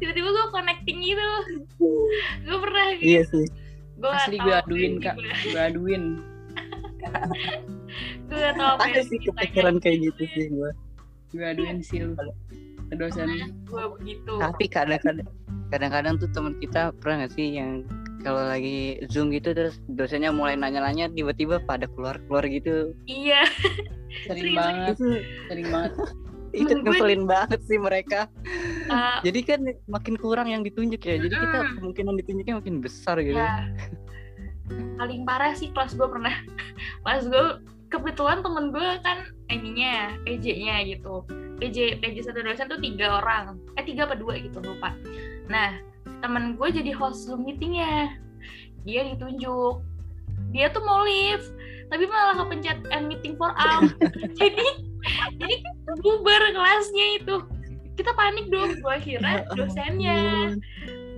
[0.00, 1.26] tiba-tiba gue connecting gitu.
[2.42, 3.46] Gue pernah Iya sih.
[3.98, 5.14] gue asli gue aduin kak.
[5.44, 6.02] gue aduin
[8.28, 10.70] gue gak tau apa sih kepikiran kayak gitu sih gue.
[11.28, 12.16] gue aduin sil
[12.88, 13.28] ke dosen
[13.68, 14.32] gue begitu.
[14.40, 15.28] Tapi kadang-kadang
[15.68, 17.84] kadang-kadang tuh teman kita pernah nggak sih yang
[18.24, 22.96] kalau lagi zoom gitu terus dosennya mulai nanya-nanya tiba-tiba pada keluar-keluar gitu?
[23.04, 23.44] Iya.
[24.26, 24.96] Sering banget.
[25.52, 25.92] Sering banget.
[26.56, 28.24] itu Gue- ngeselin banget sih mereka.
[28.88, 33.36] Eh, jadi kan makin kurang yang ditunjuk ya jadi kita kemungkinan ditunjuknya makin besar gitu.
[33.36, 33.68] Ya
[34.98, 36.34] paling parah sih kelas gue pernah
[37.06, 37.46] pas gue
[37.88, 41.24] kebetulan temen gue kan ininya PJ-nya gitu.
[41.58, 43.58] PJ PJ satu dosen tuh tiga orang.
[43.80, 44.94] Eh tiga apa dua gitu lupa.
[45.48, 45.80] Nah
[46.20, 48.12] temen gue jadi host zoom meetingnya.
[48.84, 49.82] Dia ditunjuk.
[50.54, 51.44] Dia tuh mau live
[51.88, 53.80] tapi malah kepencet end meeting for all
[54.40, 54.66] jadi
[55.40, 55.56] jadi
[56.04, 57.36] bubar kelasnya itu.
[57.96, 58.78] Kita panik dong.
[58.78, 60.54] Gue kira dosennya.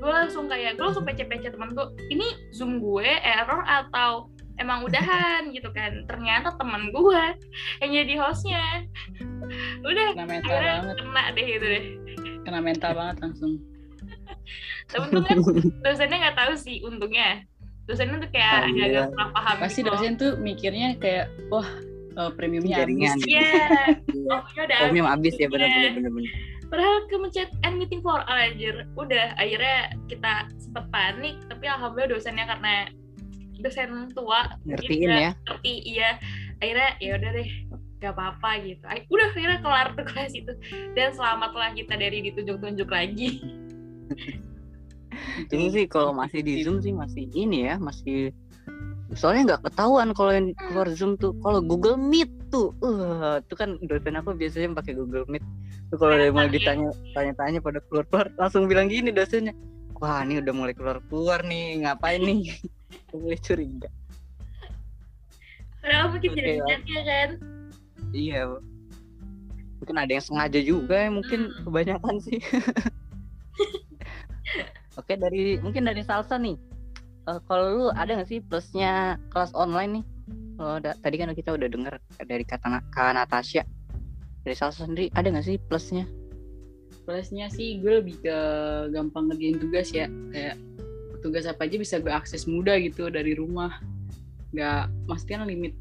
[0.01, 5.49] Gue langsung kayak gue langsung pece-pece temen gue ini zoom gue error atau emang udahan
[5.51, 6.05] gitu kan.
[6.05, 7.23] Ternyata temen gue
[7.81, 8.85] yang jadi hostnya.
[9.83, 10.97] Udah kena mental akhirnya banget.
[11.01, 11.85] kena deh gitu deh.
[12.45, 13.53] Kena mental banget langsung.
[14.87, 15.37] Tapi untungnya
[15.85, 17.45] dosennya nggak tahu sih untungnya.
[17.87, 18.87] Dosennya tuh kayak Alhamdulillah.
[18.87, 19.89] agak kurang paham pasti gitu.
[19.89, 21.67] dosen tuh mikirnya kayak wah
[22.13, 23.17] eh, premiumnya Jaringan.
[23.17, 23.27] habis.
[23.27, 23.51] iya.
[24.31, 25.49] Omnya udah Omnya habis ya Iya.
[25.49, 26.33] benar-benar benar-benar.
[26.71, 28.87] padahal kemencet end meeting for all anjir.
[28.95, 32.75] Udah akhirnya kita sempet panik tapi alhamdulillah dosennya karena
[33.61, 35.31] dosen tua Ngertiin ya.
[35.47, 36.11] ngerti iya.
[36.61, 37.49] Akhirnya ya udah deh
[38.01, 38.85] gak apa-apa gitu.
[38.89, 40.53] Ay- udah akhirnya kelar tuh kelas itu.
[40.97, 43.45] Dan selamatlah kita dari ditunjuk-tunjuk lagi.
[45.53, 48.33] Ini sih kalau masih di zoom sih masih ini ya masih
[49.11, 51.37] soalnya nggak ketahuan kalau yang keluar zoom tuh.
[51.45, 55.45] Kalau Google Meet tuh uh, itu kan dosen aku biasanya pakai Google Meet.
[55.91, 59.53] Tuh kalau yang mau ditanya tanya-tanya pada keluar-keluar langsung bilang gini dosennya
[60.01, 62.49] wah ini udah mulai keluar-keluar nih ngapain nih
[63.17, 63.89] mulai curiga.
[65.81, 67.31] Padahal mungkin jadi kan?
[68.11, 68.43] Iya
[69.81, 71.65] mungkin ada yang sengaja juga ya mungkin Hmm.
[71.65, 72.37] kebanyakan sih.
[75.01, 76.61] Oke dari mungkin dari salsa nih.
[77.25, 80.05] Eh, kalau lu ada nggak sih plusnya kelas online nih?
[80.61, 83.65] Kalau da- tadi kan kita udah dengar dari kata kak Natasha.
[84.45, 86.05] Dari salsa sendiri ada nggak sih plusnya?
[87.09, 88.37] Plusnya sih gue lebih ke
[88.93, 90.13] gampang ngerjain tugas ya.
[90.29, 90.61] Kayak
[91.21, 93.81] tugas apa aja bisa gue akses mudah gitu dari rumah.
[94.53, 95.77] Nggak pasti kan limit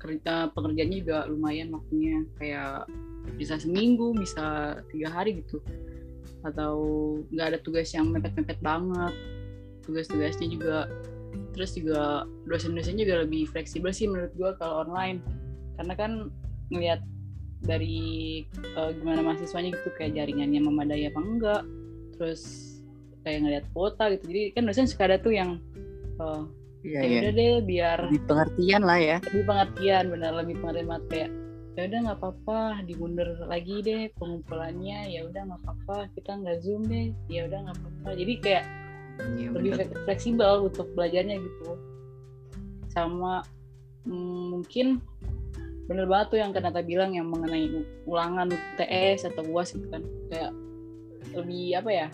[0.00, 2.22] kerja pengerjaannya juga lumayan waktunya.
[2.38, 2.88] Kayak
[3.36, 5.60] bisa seminggu bisa tiga hari gitu.
[6.46, 6.74] Atau
[7.34, 9.14] nggak ada tugas yang mepet-mepet banget.
[9.84, 10.88] Tugas-tugasnya juga
[11.54, 15.20] terus juga dosen-dosen juga lebih fleksibel sih menurut gue kalau online.
[15.74, 16.12] Karena kan
[16.70, 17.02] ngelihat
[17.64, 18.44] dari
[18.76, 21.62] uh, gimana mahasiswanya gitu kayak jaringannya memadai apa enggak.
[22.14, 22.73] Terus
[23.24, 24.24] kayak ngelihat kuota gitu.
[24.30, 25.58] Jadi kan dosen suka ada tuh yang
[26.20, 26.44] uh,
[26.84, 27.20] Iya, ya iya.
[27.24, 29.16] udah deh biar Lebih pengertian lah ya.
[29.24, 31.30] lebih pengertian benar lebih pengertian banget kayak
[31.74, 34.98] ya udah nggak apa-apa dimundur lagi deh pengumpulannya.
[35.08, 37.08] Ya udah nggak apa-apa kita nggak zoom deh.
[37.32, 38.08] Ya udah nggak apa-apa.
[38.20, 38.64] Jadi kayak
[39.14, 39.86] Iya, lebih bener.
[40.04, 41.78] fleksibel untuk belajarnya gitu.
[42.90, 43.40] Sama
[44.04, 44.98] mm, mungkin
[45.88, 47.70] bener banget tuh yang Kanata bilang yang mengenai
[48.04, 50.02] ulangan UTS atau UAS gitu kan.
[50.28, 50.52] Kayak
[51.32, 52.06] lebih apa ya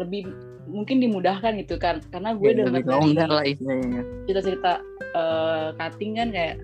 [0.00, 0.32] lebih
[0.64, 4.02] mungkin dimudahkan gitu kan karena gue Iya, dengar istilahnya.
[4.24, 4.72] cerita-cerita
[5.12, 6.56] eh, cutting kan kayak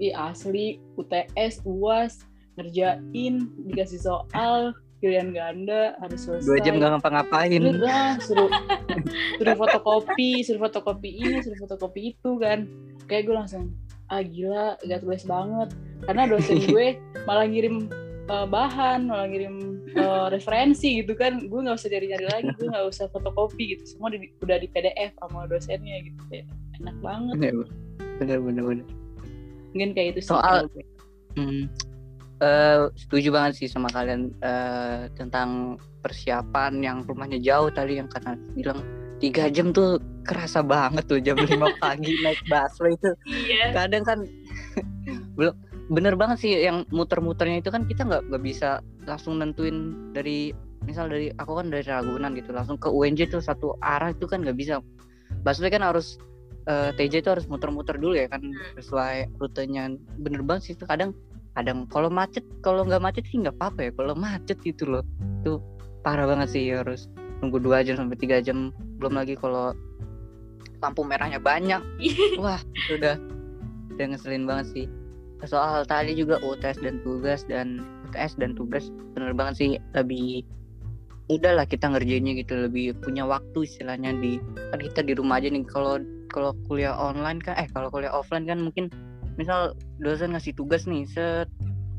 [0.00, 2.24] Ih asli UTS UAS
[2.56, 7.60] ngerjain dikasih soal pilihan ganda harus selesai Dua jam gak ngapa-ngapain.
[7.60, 8.48] Udah, suruh
[9.36, 12.64] suruh fotokopi, suruh fotokopi ini, suruh fotokopi itu kan.
[13.12, 13.64] Kayak gue langsung,
[14.08, 15.68] ah gila, gak tulis banget.
[16.08, 16.96] Karena dosen gue
[17.28, 17.88] malah ngirim
[18.24, 21.40] eh, bahan, malah ngirim eh, referensi gitu kan.
[21.42, 23.84] Gue nggak usah nyari-nyari lagi, gue nggak usah fotokopi gitu.
[23.86, 26.20] Semua di- udah di PDF sama dosennya gitu.
[26.28, 26.46] Kayak
[26.78, 27.34] enak banget.
[28.20, 28.86] Bener, bener, bener.
[29.70, 30.30] Mungkin kayak itu sih.
[30.30, 30.66] Soal-.
[31.34, 31.70] Hmm.
[32.40, 38.32] Eh, setuju banget sih sama kalian eh, tentang persiapan yang rumahnya jauh tadi yang karena
[38.56, 38.80] bilang
[39.20, 41.44] tiga jam tuh kerasa banget tuh jam 5
[41.84, 43.76] pagi naik busway itu Iya.
[43.76, 44.18] kadang kan
[45.36, 45.52] belum
[45.90, 48.78] bener banget sih yang muter-muternya itu kan kita nggak nggak bisa
[49.10, 50.54] langsung nentuin dari
[50.86, 54.46] misal dari aku kan dari Ragunan gitu langsung ke UNJ tuh satu arah itu kan
[54.46, 54.78] nggak bisa.
[55.42, 56.16] Busway kan harus
[56.70, 58.40] eh, TJ itu harus muter-muter dulu ya kan
[58.78, 59.90] sesuai rutenya.
[60.22, 61.10] Bener banget sih itu kadang
[61.58, 65.02] kadang kalau macet kalau nggak macet sih nggak apa-apa ya kalau macet gitu loh.
[65.42, 65.58] Itu
[66.06, 67.10] parah banget sih harus
[67.42, 68.70] nunggu dua jam sampai tiga jam
[69.02, 69.74] belum lagi kalau
[70.78, 71.82] lampu merahnya banyak.
[72.42, 72.62] Wah
[72.94, 73.18] udah
[73.90, 74.86] udah ngeselin banget sih
[75.48, 80.44] soal tadi juga UTS dan tugas dan UTS dan tugas bener banget sih lebih
[81.30, 84.42] udah lah kita ngerjainnya gitu lebih punya waktu istilahnya di
[84.74, 86.02] kan kita di rumah aja nih kalau
[86.34, 88.90] kalau kuliah online kan eh kalau kuliah offline kan mungkin
[89.38, 91.46] misal dosen ngasih tugas nih set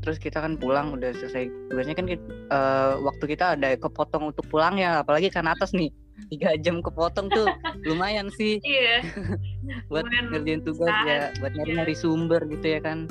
[0.04, 4.44] terus kita kan pulang udah selesai tugasnya kan kit- eh, waktu kita ada kepotong untuk
[4.52, 5.88] pulang ya apalagi kan atas nih
[6.28, 7.48] tiga jam kepotong tuh
[7.88, 9.00] lumayan sih Iya.
[9.90, 12.02] buat Lumayan ngerjain tugas ya buat nyari nyari iya.
[12.02, 13.08] sumber gitu ya kan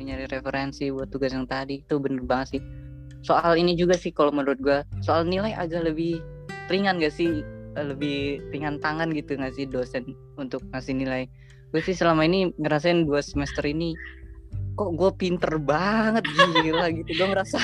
[0.00, 2.62] nyari nyari referensi buat tugas yang tadi itu bener banget sih
[3.20, 6.24] soal ini juga sih kalau menurut gua soal nilai agak lebih
[6.72, 7.44] ringan gak sih
[7.78, 10.02] Eh, lebih ringan tangan gitu nggak sih dosen
[10.34, 11.30] untuk ngasih nilai
[11.70, 13.94] gue sih selama ini ngerasain dua semester ini
[14.74, 16.26] kok gue pinter banget
[16.66, 17.62] gila gitu gue ngerasa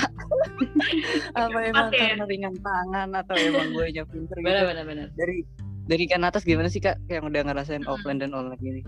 [1.43, 2.15] apa emang ya?
[2.15, 5.07] karena ringan tangan atau emang gue nya pinter gitu Benar, benar, benar.
[5.19, 5.43] dari
[5.91, 7.91] dari kan atas gimana sih kak yang udah ngerasain Hmm.
[7.91, 8.81] offline dan online ini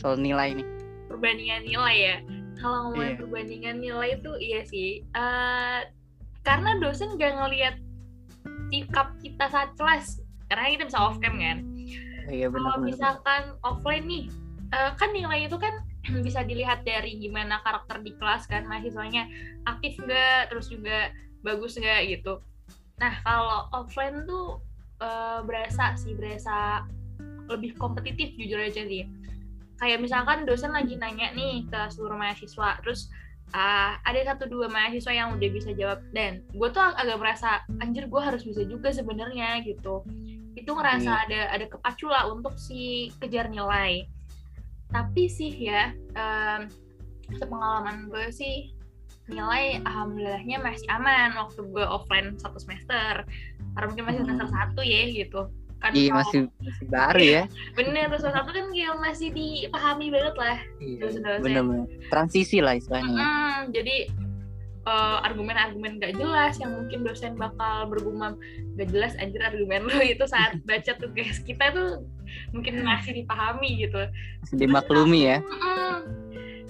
[0.00, 0.66] soal nilai nih
[1.12, 2.16] perbandingan nilai ya.
[2.58, 3.18] Kalau ngomongin Iya.
[3.22, 4.90] perbandingan nilai itu iya sih.
[5.02, 5.80] Eh,
[6.42, 7.76] karena dosen gak ngelihat
[8.68, 10.18] sikap kita saat kelas.
[10.48, 11.58] Karena kita bisa off cam kan.
[12.28, 14.24] iya Kalau benar misalkan offline nih,
[14.70, 15.74] eh, kan nilai itu kan
[16.26, 19.28] bisa dilihat dari gimana karakter di kelas kan mahasiswanya
[19.64, 22.42] aktif nggak, terus juga bagus nggak gitu.
[22.98, 24.58] Nah kalau offline tuh
[24.98, 26.82] eh, berasa sih berasa
[27.48, 29.06] lebih kompetitif jujur aja sih.
[29.78, 33.06] Kayak misalkan dosen lagi nanya nih ke seluruh mahasiswa, terus
[33.54, 37.62] ah, ada satu dua mahasiswa yang udah bisa jawab dan gue tuh ag- agak merasa
[37.80, 40.02] anjir gue harus bisa juga sebenarnya gitu.
[40.58, 44.04] Itu ngerasa ada ada kepacu lah untuk si kejar nilai.
[44.90, 46.66] Tapi sih ya em,
[47.38, 48.74] sepengalaman gue sih
[49.28, 53.22] nilai alhamdulillahnya masih aman waktu gue offline satu semester.
[53.76, 54.28] Karena mungkin masih Hmm.
[54.34, 55.46] semester satu ya gitu
[55.78, 57.42] kan iya masih masih baru ya.
[57.78, 60.58] bener semester satu kan kayak masih dipahami banget lah.
[60.82, 61.42] Iya Dosen-dosen.
[61.46, 63.96] bener-bener transisi lah istilahnya Mm, jadi
[64.88, 68.34] eh, argumen-argumen gak jelas yang mungkin dosen bakal bergumam
[68.74, 72.02] gak jelas anjir argumen lu itu saat baca tugas kita tuh
[72.50, 74.02] mungkin masih dipahami gitu.
[74.42, 75.38] Masih dimaklumi ya.
[75.40, 75.94] Mm-mm.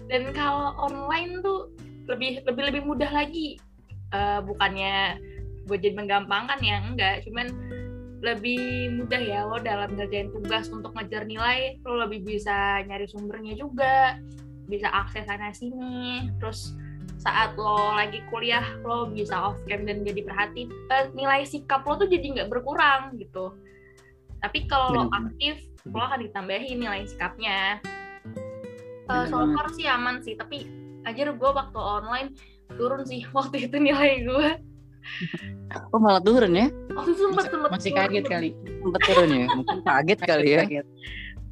[0.08, 1.68] dan kalau online tuh
[2.08, 3.56] lebih lebih lebih mudah lagi.
[4.08, 5.20] Eh, bukannya
[5.68, 7.24] gue jadi menggampangkan ya enggak.
[7.28, 7.46] Cuman
[8.18, 13.54] lebih mudah ya lo dalam ngerjain tugas untuk ngejar nilai lo lebih bisa nyari sumbernya
[13.54, 14.18] juga
[14.66, 16.28] bisa akses sana sini.
[16.42, 16.74] Terus
[17.18, 21.98] saat lo lagi kuliah lo bisa off cam dan jadi perhati eh, nilai sikap lo
[21.98, 23.54] tuh jadi nggak berkurang gitu.
[24.38, 25.58] Tapi kalau lo aktif
[25.90, 27.82] lo akan ditambahin nilai sikapnya.
[29.08, 30.68] Uh, so far sih aman sih, tapi
[31.08, 32.36] ajar gue waktu online
[32.76, 34.48] turun sih waktu itu nilai gue.
[35.92, 36.72] Oh malah turun ya?
[36.96, 38.00] Waktu itu sempet sempet Masih turun.
[38.08, 38.50] kaget kali.
[38.56, 39.46] Sempet turun ya?
[39.52, 40.60] Mungkin kaget kali ya.
[40.64, 40.86] Kaget.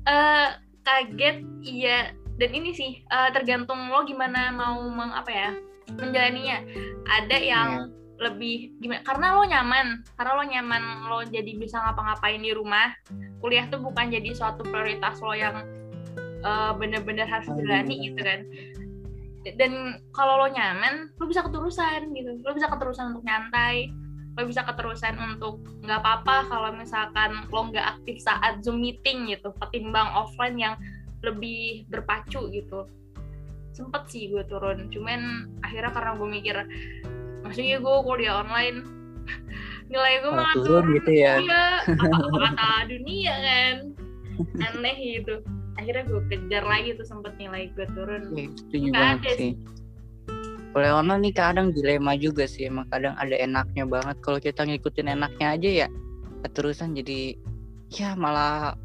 [0.06, 0.48] Eh,
[0.86, 1.98] kaget iya
[2.38, 5.50] dan ini sih eh, tergantung lo gimana mau meng apa ya
[5.98, 6.62] menjalaninya
[7.10, 7.68] ada yang
[8.16, 12.94] lebih gimana karena lo nyaman karena lo nyaman lo jadi bisa ngapa-ngapain di rumah
[13.44, 15.64] kuliah tuh bukan jadi suatu prioritas lo yang
[16.44, 18.40] eh, bener-bener harus jalani gitu kan
[19.54, 22.42] dan kalau lo nyaman lo bisa keterusan gitu.
[22.42, 23.94] Lo bisa keterusan untuk nyantai
[24.36, 29.48] lo bisa keterusan untuk nggak apa-apa kalau misalkan lo nggak aktif saat zoom meeting gitu
[29.64, 30.74] ketimbang offline yang
[31.24, 32.84] lebih berpacu gitu.
[33.72, 36.56] Sempet sih gue turun cuman akhirnya karena gue mikir
[37.40, 38.84] maksudnya gue kuliah online?
[39.90, 41.40] Nilai gue Malah turun gitu ya.
[41.40, 43.76] iya apa, apa kata dunia kan.
[44.60, 45.40] Aneh gitu
[45.76, 49.52] akhirnya gue kejar lagi tuh sempet nilai gue turun Iya, setuju banget ada sih.
[50.70, 52.66] Kuliah online nih kadang dilema juga sih.
[52.66, 54.16] Emang kadang ada enaknya banget.
[54.20, 55.88] Kalau kita ngikutin enaknya aja ya
[56.42, 57.32] keterusan jadi
[57.90, 58.76] ya malah.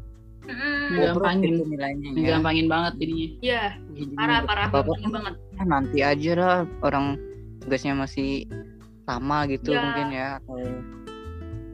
[0.42, 1.14] Iya.
[1.14, 1.52] bobrok Gampangin.
[1.54, 2.28] gitu nilainya ya.
[2.34, 3.28] Gampangin banget jadinya.
[3.40, 5.34] Iya, Jadi parah parah gampang kan banget.
[5.54, 7.06] ah, nanti aja lah orang
[7.60, 8.48] tugasnya masih
[9.02, 9.78] sama gitu Ya.
[9.80, 10.56] mungkin ya atau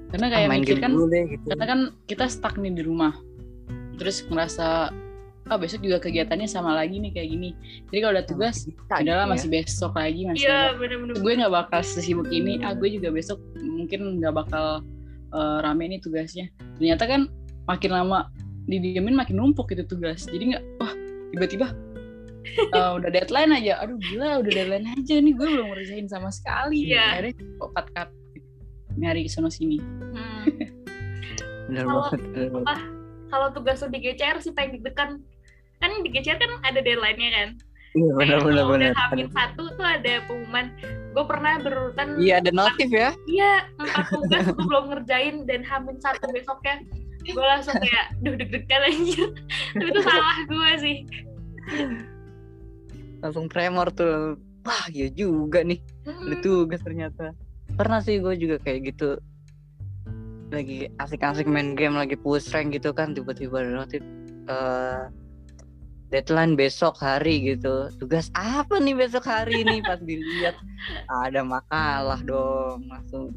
[0.09, 1.45] Karena kayak main mikir kan dulu deh gitu.
[1.47, 3.13] karena kan kita stuck nih di rumah
[3.97, 4.89] terus ngerasa
[5.49, 7.51] ah besok juga kegiatannya sama lagi nih kayak gini
[7.89, 9.33] jadi kalau ada tugas Bisa adalah gitu ya.
[9.33, 10.77] masih besok lagi masih Iya, ada.
[10.77, 11.15] bener-bener.
[11.17, 14.85] gue nggak bakal sesibuk ini ah gue juga besok mungkin nggak bakal
[15.29, 17.21] eh, rame nih tugasnya ternyata kan
[17.65, 18.29] makin lama
[18.65, 20.93] didiemin makin numpuk gitu tugas jadi nggak wah
[21.31, 21.67] tiba-tiba
[22.77, 26.89] eh, udah deadline aja aduh gila udah deadline aja nih gue belum ngerjain sama sekali
[26.89, 27.05] Iya.
[27.15, 28.09] akhirnya kok cut cut
[28.95, 30.45] nyari ke sono sini Hmm.
[31.69, 32.81] Bener Kalau- banget, bener
[33.29, 35.21] Kalau tugas lo di GCR sih paling deg-degan.
[35.79, 37.49] Kan di GCR kan ada deadline-nya kan.
[37.97, 38.93] Iya benar benar benar.
[38.95, 40.71] Hamil satu tuh ada pengumuman.
[41.17, 42.21] Gue pernah berurutan.
[42.21, 43.11] Iya ada notif ya.
[43.25, 46.85] Iya, empat tugas gue belum ngerjain dan hamil satu besoknya.
[47.29, 49.29] Gue langsung kayak, duh deg-degan anjir.
[49.77, 50.97] Tapi itu salah gue sih.
[53.25, 54.39] Langsung tremor tuh.
[54.69, 55.81] Wah iya juga nih.
[56.05, 57.33] Ada tugas ternyata.
[57.75, 59.19] Pernah sih gue juga kayak gitu.
[60.49, 64.01] Lagi asik-asik main game lagi push rank gitu kan tiba-tiba ada notif
[64.49, 65.03] eh,
[66.09, 67.93] deadline besok hari gitu.
[68.01, 70.57] Tugas apa nih besok hari nih pas dilihat
[71.27, 73.33] ada makalah dong langsung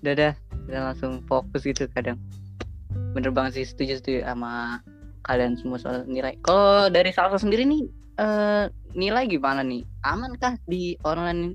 [0.00, 0.34] dadah
[0.66, 2.18] dan langsung fokus gitu kadang.
[3.14, 4.82] Bener banget sih setuju setuju sama
[5.26, 6.34] kalian semua soal nilai.
[6.42, 7.82] Kalau dari Salsa sendiri nih
[8.18, 9.86] eh, nilai gimana nih?
[10.06, 11.54] Aman kah di online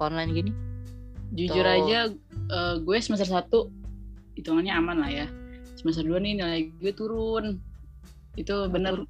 [0.00, 0.52] online gini?
[1.34, 1.74] jujur Tuh.
[1.74, 1.98] aja
[2.54, 5.26] eh, gue semester 1 hitungannya aman lah ya
[5.74, 7.58] semester 2 nih nilai gue turun
[8.38, 9.06] itu bener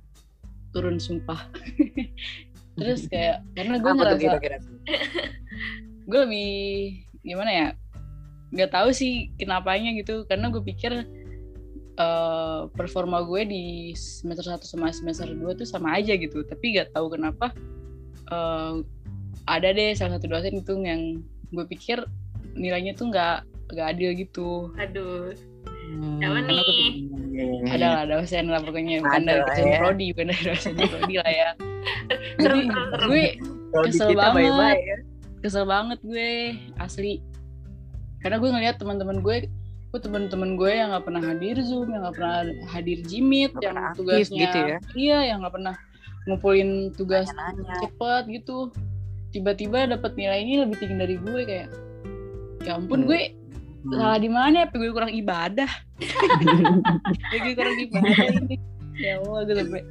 [0.74, 1.38] turun sumpah.
[2.78, 4.56] Terus kayak karena gue ngerasa kira-kira?
[6.10, 6.52] gue lebih
[7.24, 7.68] gimana ya
[8.52, 10.26] nggak tahu sih kenapanya gitu.
[10.26, 11.06] Karena gue pikir
[11.94, 16.42] eh, performa gue di semester 1 sama semester 2 tuh sama aja gitu.
[16.42, 17.54] Tapi nggak tahu kenapa
[18.28, 18.74] eh,
[19.46, 21.22] ada deh salah satu dosen itu yang
[21.54, 22.02] gue pikir
[22.54, 24.50] nilainya tuh nggak nggak adil gitu.
[24.76, 25.34] Aduh,
[25.86, 26.76] Hmm, Siapa nih?
[27.66, 29.78] ada lah dosen lah pokoknya bukan dari dosen ya.
[29.78, 31.48] prodi bukan dari dosen prodi lah ya
[32.40, 32.70] serem.
[33.04, 33.24] gue
[33.84, 34.76] Kesel banget.
[34.78, 34.96] ya.
[35.40, 36.30] kesel banget gue
[36.78, 37.18] asli
[38.20, 39.50] karena gue ngeliat teman-teman gue
[39.90, 42.36] gue teman-teman gue yang nggak pernah hadir zoom yang nggak pernah
[42.68, 44.78] hadir jimit Nggak yang tugasnya gitu ya.
[44.94, 45.74] iya yang nggak pernah
[46.24, 47.78] ngumpulin tugas Nanya-nanya.
[47.80, 48.58] cepet gitu
[49.30, 51.68] tiba-tiba dapat nilainya lebih tinggi dari gue kayak
[52.62, 53.08] ya ampun Hmm.
[53.08, 53.20] gue
[53.92, 54.66] salah di mana ya?
[54.72, 55.70] Gue kurang ibadah.
[57.30, 58.56] Gue kurang ibadah ini.
[58.94, 59.82] Ya Allah gue sampai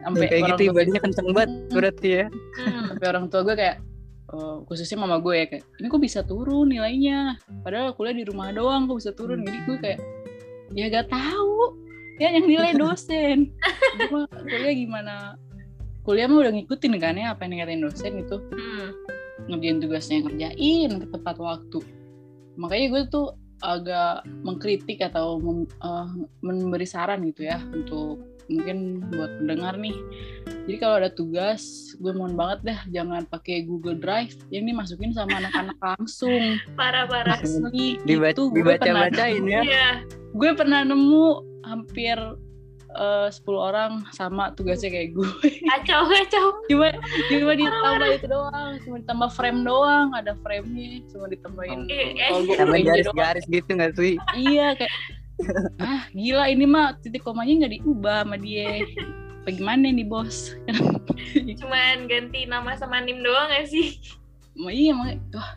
[0.00, 2.26] sampai kayak gitu ibadahnya kenceng banget berarti ya.
[2.56, 2.96] Hmm.
[2.96, 3.76] sampai orang tua gue kayak
[4.32, 7.36] eh, khususnya mama gue ya kayak ini kok bisa turun nilainya?
[7.60, 9.44] Padahal kuliah di rumah doang kok bisa turun?
[9.44, 10.00] Jadi gue kayak
[10.72, 11.76] ya gak tahu.
[12.16, 13.52] Ya yang nilai dosen.
[14.08, 15.14] Gue mah kuliah gimana?
[16.00, 18.36] Kuliah mah udah ngikutin kan ya apa yang ngatain dosen itu.
[18.40, 18.90] Hmm.
[19.48, 21.80] ngerjain tugasnya ngerjain ke tepat waktu
[22.60, 23.26] makanya gue tuh
[23.60, 26.08] agak mengkritik atau mem- eh,
[26.40, 29.94] memberi saran gitu ya untuk mungkin buat pendengar nih
[30.66, 31.62] jadi kalau ada tugas
[31.96, 37.38] gue mohon banget dah jangan pakai Google Drive ini masukin sama anak-anak langsung Parah parah.
[37.38, 39.60] asli Dibaca, itu gue pernah dibaca-bacain ya.
[39.62, 39.88] Iya.
[40.34, 41.26] gue pernah nemu
[41.62, 42.18] hampir
[42.92, 45.30] eh, 10 orang sama tugasnya kayak gue
[45.68, 46.46] Kacau kacau.
[46.66, 46.88] cuma
[47.28, 52.82] cuma ditambah itu doang cuma ditambah frame doang ada framenya cuma ditambahin Iya, doang.
[52.82, 54.14] garis-garis gitu nggak sih?
[54.34, 54.92] iya kayak
[55.78, 58.84] ah gila ini mah titik komanya nggak diubah sama dia
[59.40, 60.52] apa gimana nih bos
[61.60, 63.96] Cuman ganti nama sama nim doang gak sih?
[64.52, 65.50] Ma- iya makanya wah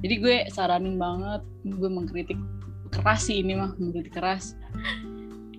[0.00, 2.38] jadi gue saranin banget gue mengkritik
[2.88, 4.56] keras sih ini mah mengkritik keras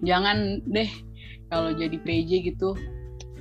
[0.03, 0.89] jangan deh
[1.47, 2.75] kalau jadi PJ gitu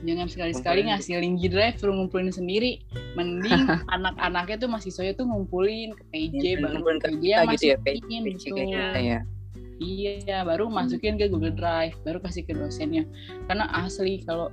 [0.03, 2.83] jangan sekali-sekali ngasih link G drive suruh ngumpulin sendiri.
[3.15, 7.47] Mending anak-anaknya tuh mahasiswanya tuh ngumpulin ke PJ Iya, baru ngumpulin ke PJ kita yang
[7.55, 8.59] gitu ya, masukin PC gitu
[8.99, 9.19] ya.
[9.83, 10.39] Iya.
[10.43, 13.07] Baru masukin ke Google Drive baru kasih ke dosennya.
[13.47, 14.51] Karena asli kalau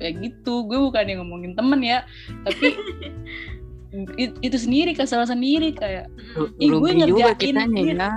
[0.00, 2.04] kayak gitu gue bukan yang ngomongin temen ya
[2.44, 2.76] tapi
[4.20, 6.12] it- itu sendiri kesalahan sendiri kayak
[6.60, 7.94] Ih, gue rugi juga ngerjain, kitanya iya.
[7.96, 8.10] ya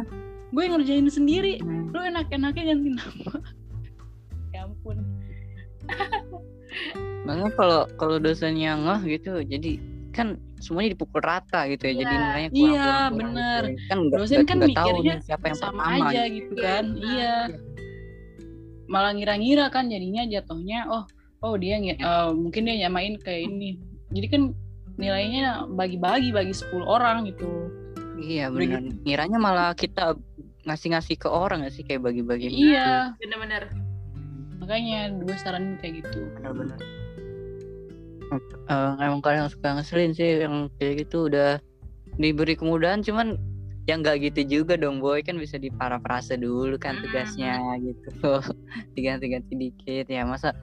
[0.50, 1.90] gue ngerjain sendiri Hmm.
[1.90, 3.34] lu enak-enaknya ganti nama
[4.54, 4.98] ya ampun
[7.26, 9.72] Makanya kalau kalau dosennya ngeh gitu, jadi
[10.10, 11.94] kan semuanya dipukul rata gitu ya.
[11.96, 12.20] Jadi Iya.
[12.20, 13.62] nilainya Iya, kurang-kurang bener.
[13.66, 13.82] gitu.
[13.88, 16.06] Kan nggak Dosen kan nggak tahu nih siapa yang sama pertama.
[16.06, 16.34] aja gitu.
[16.36, 17.10] gitu Iya, kan benar.
[17.10, 17.36] iya
[18.86, 21.04] malah ngira-ngira kan jadinya jatuhnya oh
[21.42, 21.96] oh dia eh,
[22.34, 23.78] mungkin dia nyamain kayak ini
[24.10, 24.42] jadi kan
[24.96, 27.50] nilainya bagi-bagi bagi 10 orang gitu
[28.20, 28.84] Iya benar.
[29.06, 30.12] Ngiranya malah kita
[30.64, 32.48] ngasih-ngasih ke orang nggak sih kayak bagi-bagi.
[32.50, 33.72] iya Bener-bener.
[34.60, 36.80] makanya gue saranin kayak gitu Benar-benar.
[38.70, 41.58] Eh, emang kadang suka ngeselin sih yang kayak gitu udah
[42.16, 43.40] diberi kemudahan cuman
[43.90, 47.04] yang nggak gitu juga dong boy kan bisa diparafrase dulu kan Hmm.
[47.04, 48.10] tugasnya gitu
[48.94, 50.54] diganti-ganti dikit ya masa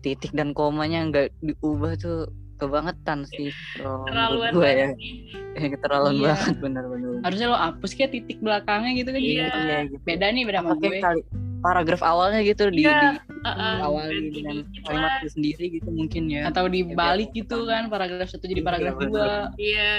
[0.00, 2.32] titik dan komanya nggak diubah tuh
[2.62, 4.74] kebangetan sih kalau menurut Terlaluan gue ya.
[4.86, 5.12] banget sih.
[5.52, 6.26] Eh, keterlaluan Iya.
[6.32, 9.46] banget benar-benar harusnya lo hapus kayak titik belakangnya gitu kan jadi Iya.
[9.52, 9.96] Iya, gitu.
[10.02, 10.98] beda nih beda sama gue.
[10.98, 11.20] kali
[11.60, 13.08] paragraf awalnya gitu di, Iya, di
[13.42, 16.42] Heeh, awali ganti dengan dikit kalimat itu sendiri gitu mungkin ya.
[16.46, 19.30] Atau dibalik Iya, gitu kan paragraf satu jadi Iya, paragraf dua.
[19.56, 19.90] Iya.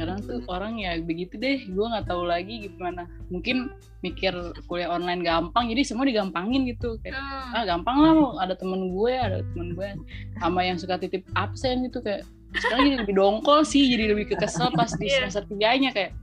[0.00, 3.04] Sekarang tuh orang ya begitu deh gue nggak tahu lagi gimana.
[3.28, 3.68] Mungkin
[4.00, 4.32] mikir
[4.64, 6.96] kuliah online gampang jadi semua digampangin gitu.
[7.04, 7.52] Kayak Hmm.
[7.52, 9.88] ah gampang lah mau ada temen gue ada temen gue
[10.40, 12.24] sama yang suka titip absen gitu kayak
[12.56, 15.28] sekarang jadi lebih dongkol sih jadi lebih kekesel pas di Iya.
[15.28, 15.92] semester tiganya.
[15.92, 16.16] Kayak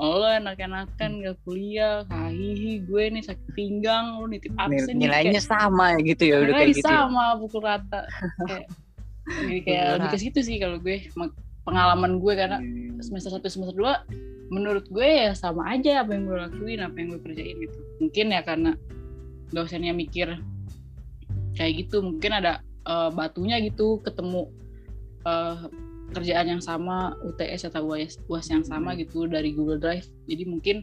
[0.00, 4.96] oh, lo enak-enakan gak kuliah hahihi gue nih sakit pinggang lu nitip absen.
[4.96, 6.88] Nilainya kayak, sama gitu ya udah kayak gitu ya.
[7.04, 8.00] sama pukul rata.
[8.48, 8.66] Kayak
[9.28, 11.04] jadi kayak lebih ke situ sih kalau gue
[11.68, 12.96] pengalaman gue karena Hmm.
[13.04, 17.08] semester 1 semester 2 menurut gue ya sama aja apa yang gue lakuin apa yang
[17.14, 17.78] gue kerjain gitu.
[18.00, 18.72] Mungkin ya karena
[19.52, 20.40] dosennya mikir
[21.52, 24.48] kayak gitu mungkin ada eh, batunya gitu ketemu
[25.28, 25.68] eh,
[26.16, 30.08] kerjaan yang sama UTS atau UAS, UAS yang sama gitu dari Google Drive.
[30.24, 30.76] Jadi mungkin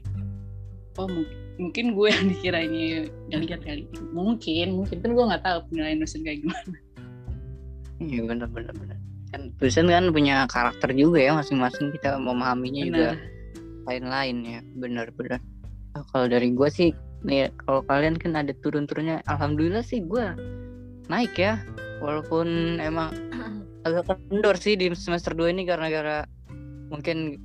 [1.01, 2.86] oh mungkin mungkin gue yang dikiranya
[3.33, 3.89] yang lihat kali.
[4.13, 4.97] Mungkin mungkin.
[5.01, 6.77] Kan gue nggak tahu penilaian dosen kayak gimana.
[7.95, 8.99] Iya benar benar benar.
[9.36, 13.83] Kan dosen kan punya karakter juga ya masing-masing kita memahaminya juga benar.
[13.83, 15.43] lain-lain ya benar benar.
[15.99, 16.95] Oh, kalau dari gue sih
[17.27, 20.23] nih kalau kalian kan ada turun-turunnya, alhamdulillah sih gue
[21.11, 21.59] naik ya.
[21.99, 23.11] Walaupun emang
[23.86, 26.19] agak kendor sih di semester 2 ini karena gara
[26.88, 27.36] mungkin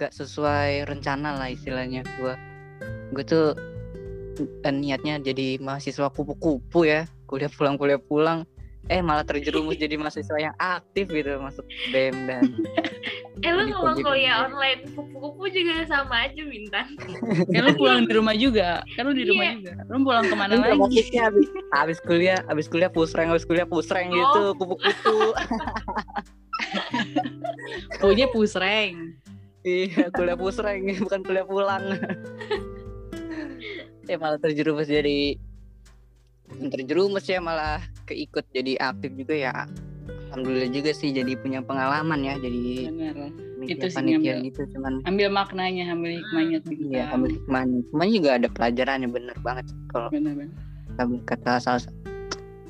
[0.00, 2.34] gak sesuai rencana lah istilahnya gue
[3.12, 3.52] gue tuh
[4.40, 8.48] eh, niatnya jadi mahasiswa kupu-kupu ya kuliah pulang kuliah pulang
[8.86, 12.46] eh malah terjerumus jadi mahasiswa yang aktif gitu masuk bem dan
[13.44, 16.88] Eh lu ngomong kuliah online kupu-kupu juga sama aja bintang.
[17.52, 18.80] kan lu pulang di rumah juga.
[18.96, 19.54] Kan lu di rumah Iya.
[19.60, 19.72] juga.
[19.86, 20.80] Lu pulang ke mana Enggak, lagi?
[20.80, 24.56] maksudnya habis, habis kuliah habis kuliah pusreng habis kuliah pusreng gitu Oh.
[24.56, 25.16] kupu-kupu
[28.00, 29.20] punya pusreng.
[29.60, 31.84] Iya kuliah pusreng bukan kuliah pulang.
[34.06, 35.36] Ya malah terjerumus jadi
[36.68, 39.52] terjerumus ya malah keikut jadi aktif juga ya
[40.28, 42.90] alhamdulillah juga sih jadi punya pengalaman ya jadi
[43.66, 44.46] Itu sih ngambil.
[44.46, 49.36] gitu cuman ambil maknanya ambil hikmahnya juga iya ambil hikmahnya cuman juga ada pelajarannya bener
[49.40, 50.08] banget kalau
[51.24, 51.94] kata- salah sa-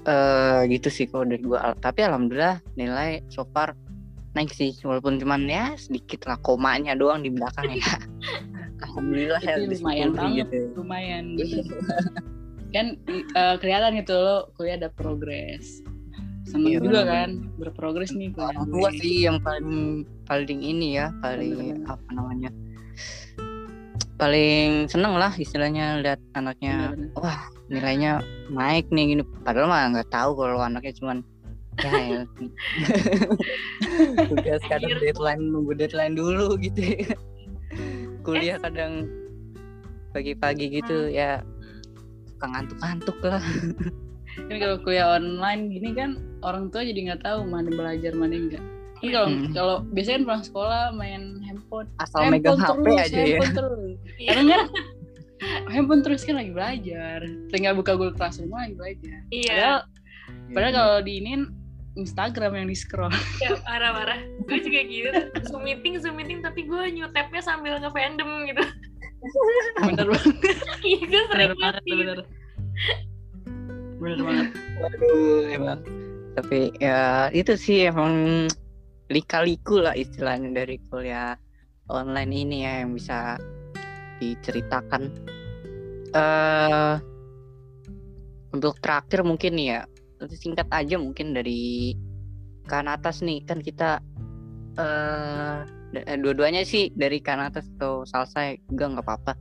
[0.07, 3.75] eh gitu sih kalau dari gua tapi alhamdulillah nilai so far
[4.33, 7.93] naik sih walaupun cuman ya sedikit lah komanya doang di belakang ya
[8.87, 10.47] alhamdulillah ya Itu lumayan banget.
[10.47, 10.59] gitu.
[10.77, 11.61] lumayan Iya.
[12.71, 15.81] kan eh, kelihatan gitu lo kuliah ada progres
[16.45, 18.91] seneng Iya, juga kan berprogres nih kuliah orang gue.
[18.97, 21.91] sih yang paling paling ini ya paling Bener-bener.
[21.91, 22.51] apa namanya
[24.17, 27.11] paling seneng lah istilahnya lihat anaknya Bener-bener.
[27.15, 28.13] wah nilainya
[28.49, 31.19] naik nih gini padahal mah nggak tahu kalau anaknya cuman
[31.77, 32.23] ya, ya.
[34.31, 35.03] tugas kadang Anjir.
[35.03, 37.13] deadline nunggu deadline dulu gitu ya.
[38.23, 38.63] kuliah Eh.
[38.63, 38.93] kadang
[40.11, 41.45] pagi-pagi gitu ya
[42.37, 43.41] suka ngantuk-ngantuk lah.
[44.53, 48.61] Kan kalau kuliah online gini kan orang tua jadi nggak tahu mana belajar mana enggak
[49.01, 49.53] kan kalau Hmm.
[49.57, 51.89] kalau biasanya kan pulang sekolah main handphone.
[52.01, 53.25] Asal megang HP terus, aja ya.
[53.25, 53.97] handphone terus.
[54.21, 54.29] Iya.
[54.37, 54.45] kan
[55.73, 57.19] handphone terus kan lagi belajar.
[57.49, 59.19] Tinggal buka Google Classroom lagi belajar.
[59.33, 59.49] Iya.
[59.49, 59.79] Padahal
[60.53, 61.41] padahal kalau diinin
[61.97, 63.09] Instagram yang di scroll
[63.45, 65.21] ya, parah parah gue juga gitu.
[65.49, 68.65] Zoom meeting zoom meeting tapi gue nyutepnya sambil nge-fandom gitu
[69.83, 70.37] bener banget.
[70.87, 72.19] Iya gue bener sering banget banget bener.
[73.97, 74.49] Bener banget.
[74.79, 75.81] Waduh, emang.
[76.37, 78.47] Tapi ya itu sih emang
[79.09, 81.39] lika-liku lah istilahnya dari kuliah
[81.89, 83.41] online ini ya yang bisa
[84.21, 85.13] diceritakan.
[86.17, 86.95] eh
[88.55, 89.81] untuk terakhir mungkin nih ya
[90.33, 91.93] singkat aja mungkin dari
[92.69, 93.43] kan atas nih.
[93.45, 94.01] Kan kita
[94.77, 95.67] eh da-
[96.05, 99.33] dua-duanya sih dari kan atas atau salsa juga nggak apa-apa.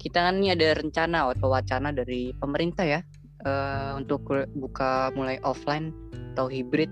[0.00, 3.00] Kita kan ini ada rencana atau wacana dari pemerintah ya
[3.46, 4.26] eh, untuk
[4.58, 5.94] buka mulai offline
[6.34, 6.90] atau hybrid.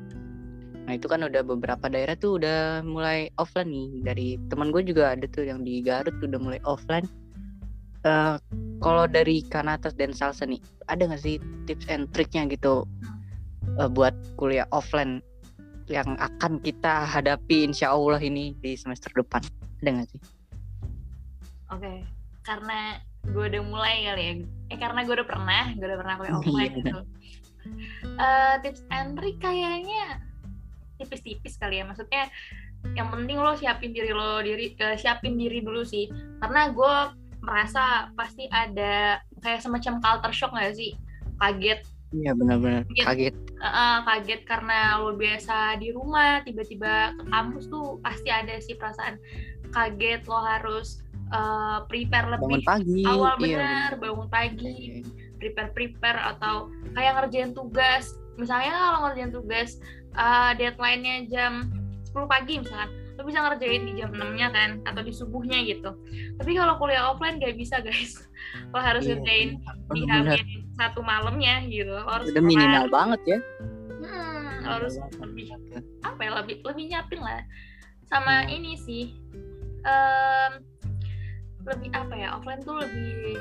[0.87, 3.89] Nah itu kan udah beberapa daerah tuh udah mulai offline nih.
[4.07, 7.07] Dari teman gue juga ada tuh yang di Garut udah mulai offline.
[8.03, 8.37] Eh
[8.83, 10.59] kalau dari Kanatas dan Salsa nih,
[10.91, 11.39] ada nggak sih
[11.71, 12.83] tips and triknya gitu
[13.79, 15.23] eh, buat kuliah offline
[15.93, 19.45] yang akan kita hadapi insya Allah ini di semester depan?
[19.85, 20.21] Ada nggak sih?
[21.69, 22.05] Oke,
[22.43, 24.33] karena gue udah mulai kali ya.
[24.73, 26.79] Eh karena gue udah pernah, gue udah pernah kuliah offline Iya.
[26.81, 26.99] gitu.
[28.19, 30.19] Eh, tips and trick kayaknya
[30.99, 31.85] tipis-tipis kali ya.
[31.87, 32.27] Maksudnya
[32.99, 36.11] yang penting lo siapin diri lo diri eh, siapin diri dulu sih.
[36.43, 36.95] Karena gue
[37.43, 40.95] merasa pasti ada kayak semacam culture shock gak sih?
[41.39, 41.83] Kaget
[42.13, 42.83] Iya benar-benar.
[42.93, 43.35] Kaget.
[43.63, 49.17] Eh, kaget karena lo biasa di rumah tiba-tiba ke kampus tuh pasti ada sih perasaan
[49.73, 51.01] kaget lo harus
[51.33, 53.03] eh, prepare Bangun lebih pagi.
[53.09, 55.01] awal iya, benar bangun pagi
[55.43, 58.15] prepare prepare atau kayak ngerjain tugas.
[58.39, 59.83] Misalnya kalau ngerjain tugas
[60.17, 61.69] uh, deadline-nya jam
[62.15, 62.91] 10 pagi misalkan
[63.23, 65.95] lo bisa ngerjain di jam 6 nya kan atau di subuhnya gitu
[66.37, 68.19] tapi kalau kuliah offline gak bisa guys
[68.69, 69.49] lo harus Iya, ngerjain
[69.89, 70.35] di benar.
[70.35, 72.91] hamin satu malamnya gitu lo harus Udah minimal kelar.
[72.91, 73.39] banget ya.
[74.03, 75.47] hmm, lo harus lebih
[76.03, 77.47] apa ya lebih lebih nyapin lah
[78.05, 78.51] sama Hmm.
[78.51, 79.05] ini sih
[79.83, 80.53] em,
[81.63, 83.39] lebih apa ya offline tuh lebih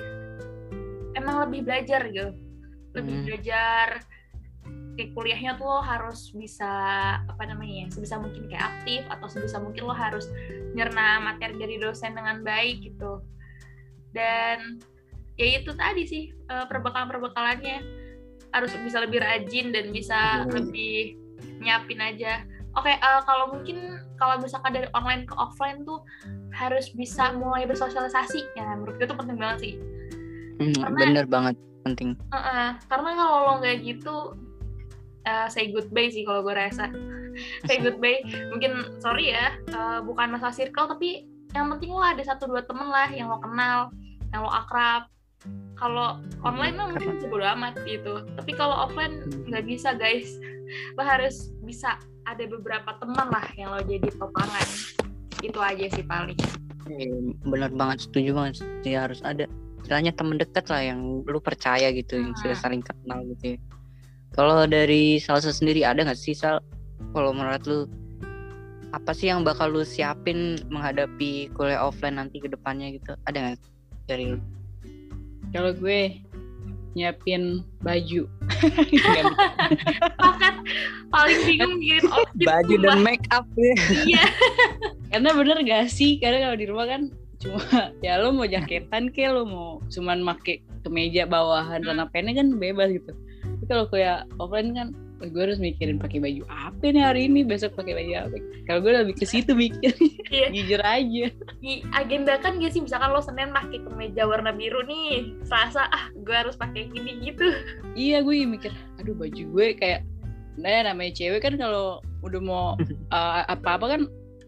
[1.13, 2.31] emang lebih belajar gitu
[2.93, 3.25] lebih Hmm.
[3.25, 3.87] belajar
[4.91, 6.67] kayak kuliahnya tuh lo harus bisa
[7.21, 10.27] apa namanya ya sebisa mungkin kayak aktif atau sebisa mungkin lo harus
[10.75, 13.23] nyerna materi dari dosen dengan baik gitu.
[14.11, 14.83] Dan
[15.39, 17.77] ya itu tadi sih eh, perbekalan-perbekalannya.
[18.51, 20.51] Harus bisa lebih rajin dan bisa Hmm.
[20.51, 21.15] lebih
[21.63, 22.43] nyiapin aja.
[22.75, 26.03] Oke eh, kalau mungkin kalau misalkan dari online ke offline tuh
[26.51, 28.43] harus bisa mulai bersosialisasi.
[28.59, 29.73] Ya menurut gue itu penting banget sih.
[30.59, 32.13] Hmm, Karena- bener banget penting.
[32.29, 34.15] Heeh, karena kalau lo nggak gitu
[35.25, 36.89] eh, say goodbye sih kalau gue rasa.
[37.67, 38.19] Say goodbye.
[38.51, 42.87] Mungkin sorry ya eh, bukan masalah circle tapi yang penting lo ada satu dua temen
[42.87, 43.87] lah yang lo kenal
[44.35, 45.07] yang lo akrab.
[45.79, 48.21] Kalau online mah mungkin bodo amat gitu.
[48.37, 50.37] Tapi kalau offline nggak bisa guys.
[50.95, 51.99] Lo harus bisa
[52.29, 54.67] ada beberapa teman lah yang lo jadi topangan.
[55.41, 56.37] Itu aja sih paling.
[56.87, 58.05] Eh, bener banget.
[58.07, 58.93] Setuju banget sih.
[58.93, 59.49] Harus ada.
[59.81, 62.63] Istilahnya temen dekat lah yang lu percaya gitu yang sudah Hmm.
[62.63, 63.80] saling kenal gitu ya
[64.31, 66.63] kalau dari Salsa sendiri ada nggak sih Sal?
[67.11, 67.79] Kalau menurut lu
[68.91, 73.15] apa sih yang bakal lu siapin menghadapi kuliah offline nanti ke depannya gitu?
[73.27, 73.59] Ada nggak
[74.07, 74.39] dari lu?
[75.51, 76.15] Kalau gue
[76.95, 78.27] nyiapin baju.
[80.21, 80.55] Paket
[81.11, 83.75] paling bingung mikirin outfit baju dan make up ya.
[84.07, 84.25] Iya.
[85.11, 86.19] Karena bener gak sih?
[86.19, 87.01] Karena kalau di rumah kan
[87.41, 87.59] cuma
[88.05, 92.93] ya lo mau jaketan ke lo mau cuman make kemeja bawahan celana pendek kan bebas
[92.93, 93.11] gitu
[93.61, 94.89] tapi kalau kayak offline kan
[95.21, 98.37] "Wah, gue harus mikirin pakai baju apa nih hari ini besok pakai baju apa?
[98.65, 99.93] Kalau gue lebih ke situ mikir
[100.33, 100.49] Iya.
[100.49, 101.25] jujur aja.
[101.61, 102.81] Diagendakan gak sih?
[102.81, 107.53] Misalkan lo senin pakai kemeja warna biru nih selasa ah gue harus pakai gini gitu.
[107.93, 110.01] Iya gue mikir aduh baju gue kayak
[110.57, 112.65] nah namanya cewek kan kalau udah mau
[113.13, 114.01] uh, apa-apa kan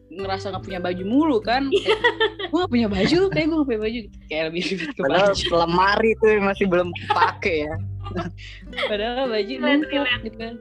[0.09, 1.69] ngerasa nggak punya baju mulu kan.
[1.69, 2.01] Kayak,
[2.49, 3.99] gue gak punya baju kayak gue gak punya baju.
[4.25, 5.45] Kayak lebih ribet ke padahal baju.
[5.53, 7.75] lemari tuh masih belum pakai ya
[8.91, 10.55] padahal baju numpuk gitu kan.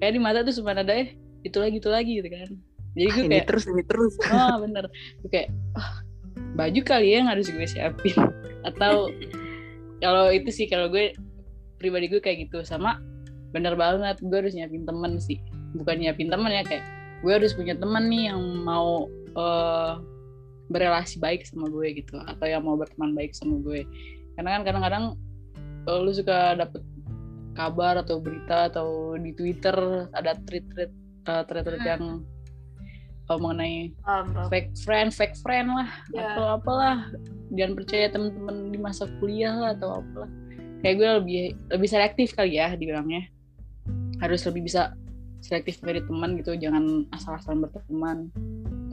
[0.00, 2.48] Kayak di mata tuh cuma ada eh itu lagi itu lagi gitu kan.
[2.96, 4.14] Jadi gue ini kayak terus ini terus.
[4.32, 4.84] Oh bener.
[5.24, 6.00] Gue kayak "Ah,
[6.56, 8.16] baju kali ya yang harus gue siapin.
[8.68, 9.12] Atau
[10.00, 11.12] kalau itu sih kalau gue
[11.76, 12.64] pribadi gue kayak gitu.
[12.64, 13.00] Sama
[13.52, 15.40] bener banget gue harus nyiapin temen sih.
[15.76, 16.84] Bukan nyiapin temen ya kayak
[17.24, 19.94] gue harus punya temen nih yang mau eh,
[20.66, 23.86] berelasi baik sama gue gitu atau yang mau berteman baik sama gue
[24.34, 25.04] karena kan kadang-kadang
[25.86, 26.82] lu suka dapet
[27.54, 29.74] kabar atau berita atau di Twitter
[30.12, 30.92] ada tweet-tweet
[31.26, 31.90] eh, thread-thread Hmm.
[31.90, 32.04] yang
[33.26, 34.46] uh, mengenai paham.
[34.52, 36.36] fake friend, fake friend lah Ya.
[36.36, 37.10] atau apalah.
[37.50, 40.30] Jangan percaya teman-teman di masa kuliah lah atau apalah.
[40.84, 41.40] Kayak gue lebih
[41.72, 43.26] lebih selektif kali ya dibilangnya.
[44.22, 44.94] Harus lebih bisa
[45.42, 48.18] selektif dari teman gitu, jangan asal-asalan berteman.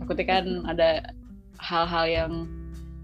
[0.02, 0.90] Takutnya kan ada
[1.60, 2.32] hal-hal yang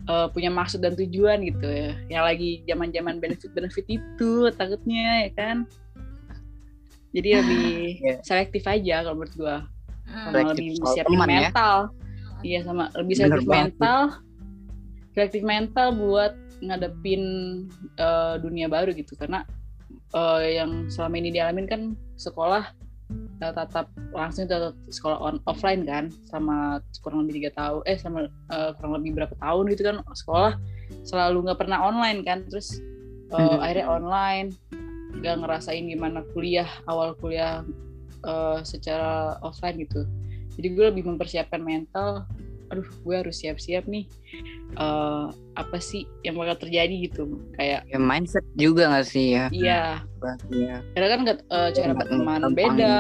[0.08, 1.98] uh, punya maksud dan tujuan gitu ya.
[2.08, 5.58] Yang lagi zaman-zaman benefit-benefit itu takutnya ya kan.
[7.10, 7.68] Jadi lebih
[8.00, 8.16] Iya.
[8.22, 9.58] selektif aja kalau menurut gua
[10.10, 10.26] Hmm.
[10.26, 11.26] sama Selektif lebih siapin ya.
[11.30, 11.76] mental
[12.42, 14.00] iya sama lebih Bener selektif banget mental
[15.14, 17.22] selektif mental buat ngadepin
[17.94, 19.46] eh, dunia baru gitu karena
[20.18, 21.82] eh, yang selama ini dialamin kan
[22.18, 22.74] sekolah
[23.40, 28.72] tatap langsung tatap sekolah on offline kan sama kurang lebih tiga tahun eh sama eh,
[28.78, 30.54] kurang lebih berapa tahun gitu kan sekolah
[31.08, 32.78] selalu nggak pernah online kan terus
[33.30, 33.62] Hmm.
[33.62, 34.48] akhirnya online
[35.22, 37.62] nggak ngerasain gimana kuliah awal kuliah
[38.26, 40.02] eh, secara offline gitu
[40.58, 42.26] jadi gue lebih mempersiapkan mental
[42.70, 44.06] aduh gue harus siap-siap nih
[44.74, 49.46] eh, apa sih yang bakal terjadi gitu kayak Ya mindset juga gak sih ya?
[49.50, 49.84] iya
[50.48, 50.76] Iya.
[50.94, 52.96] karena kan eh, cara berteman beda.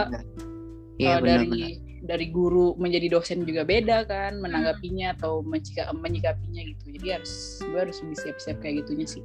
[0.95, 1.63] Iya benar dari
[1.99, 7.79] dari guru menjadi dosen juga beda kan menanggapinya atau mencika- menyikapinya gitu jadi harus gue
[7.79, 9.23] harus lebih siap-siap kayak gitunya sih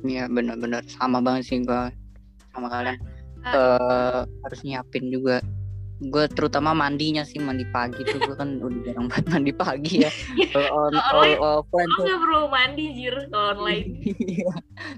[0.00, 1.92] Iya benar-benar sama banget sih gua
[2.50, 2.96] sama kalian.
[3.42, 5.44] Eh harus nyiapin juga.
[6.00, 10.10] Gue terutama mandinya sih mandi pagi tuh gue kan udah jarang banget mandi pagi ya.
[10.56, 12.04] Kalau on all online- offline tuh.
[12.08, 13.86] nggak perlu mandi jir kalau online.
[14.30, 14.52] Iya.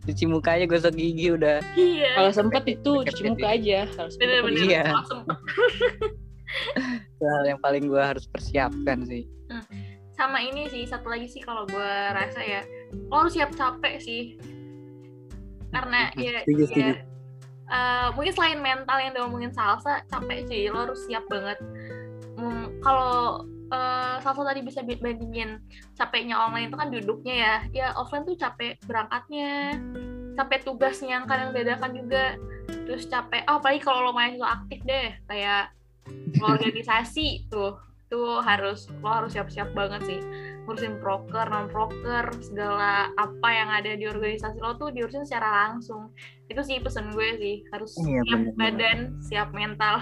[0.07, 1.59] Cuci mukanya gosok gigi udah.
[1.75, 2.11] Iya.
[2.15, 4.63] kalau sempet itu cuci muka aja harus Bener-bener.
[4.63, 4.83] Iya.
[4.87, 5.39] Kalau sempet.
[7.19, 9.27] itu hal yang paling gue harus persiapkan sih.
[10.15, 12.63] Sama ini sih satu lagi sih kalau gue rasa ya
[13.11, 14.39] lo harus siap capek sih.
[15.73, 17.12] Karena ya, ya
[17.73, 21.59] eh, mungkin selain mental yang diomongin salsa capek sih lo harus siap banget.
[22.37, 25.59] Hmm, kalau eh, salsa tadi bisa bi- bandingin
[25.97, 29.81] capeknya online itu kan duduknya ya, ya offline tuh capek berangkatnya,
[30.37, 32.37] capek tugasnya yang kadang bedakan juga,
[32.69, 33.43] terus capek.
[33.49, 35.73] Oh, apalagi kalau lo mahasiswa aktif deh, kayak
[36.53, 37.81] organisasi tuh
[38.13, 40.21] tuh harus lo harus siap-siap banget sih
[40.63, 46.15] ngurusin proker non proker segala apa yang ada di organisasi lo tuh diurusin secara langsung
[46.47, 48.55] itu sih pesen gue sih harus Iya, siap bener-bener.
[48.57, 49.97] badan siap mental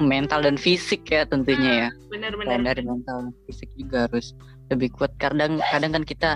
[0.00, 1.88] Mental dan fisik ya tentunya ya.
[2.08, 4.32] Selain bener-bener dari mental dan fisik juga harus
[4.72, 5.12] lebih kuat.
[5.20, 6.30] Kadang kadang kan kita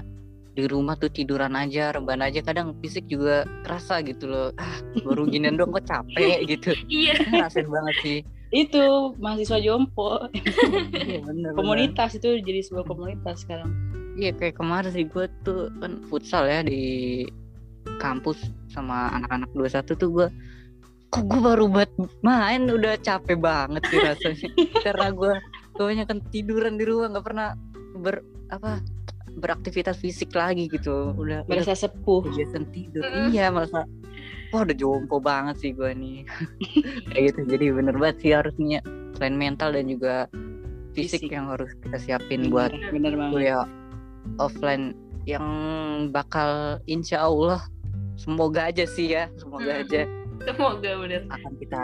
[0.53, 2.45] di rumah tuh tiduran aja, rebahan aja.
[2.45, 4.53] Kadang fisik juga kerasa gitu loh.
[4.61, 6.77] Ah, baru ginian dong kok capek gitu.
[6.93, 8.19] iya Ngerasain banget sih.
[8.55, 10.23] Itu mahasiswa jompo.
[11.05, 11.51] Iya bener.
[11.59, 13.75] komunitas itu jadi sebuah komunitas sekarang.
[14.15, 17.27] Iya kayak kemarin sih gue tuh kan futsal ya di
[17.99, 18.39] kampus
[18.71, 20.29] sama anak-anak 21 tuh gue
[21.11, 21.91] kok gue baru buat
[22.23, 22.71] main?
[22.71, 24.49] Udah capek banget sih rasanya.
[24.87, 25.33] Karena gue
[25.75, 27.49] gue kan tiduran di rumah nggak pernah
[27.99, 28.23] ber
[28.55, 28.79] apa
[29.35, 31.11] beraktivitas fisik lagi gitu.
[31.19, 32.23] Udah udah merasa sepuh.
[32.31, 33.03] kebiasaan tidur.
[33.03, 33.35] Mm.
[33.35, 33.83] iya masa
[34.55, 36.23] wah udah jompo banget sih gue nih.
[37.11, 38.79] Kayak gitu jadi bener banget sih harusnya.
[39.15, 40.31] Selain mental dan juga
[40.95, 41.35] fisik, Fisik.
[41.35, 43.31] yang harus kita siapin buat bener banget.
[43.35, 43.67] kuliah
[44.39, 44.95] offline
[45.25, 45.43] yang
[46.11, 47.59] bakal insya Allah
[48.15, 49.83] semoga aja sih ya semoga Hmm.
[49.83, 50.03] aja
[50.45, 51.21] semoga bener.
[51.29, 51.83] akan kita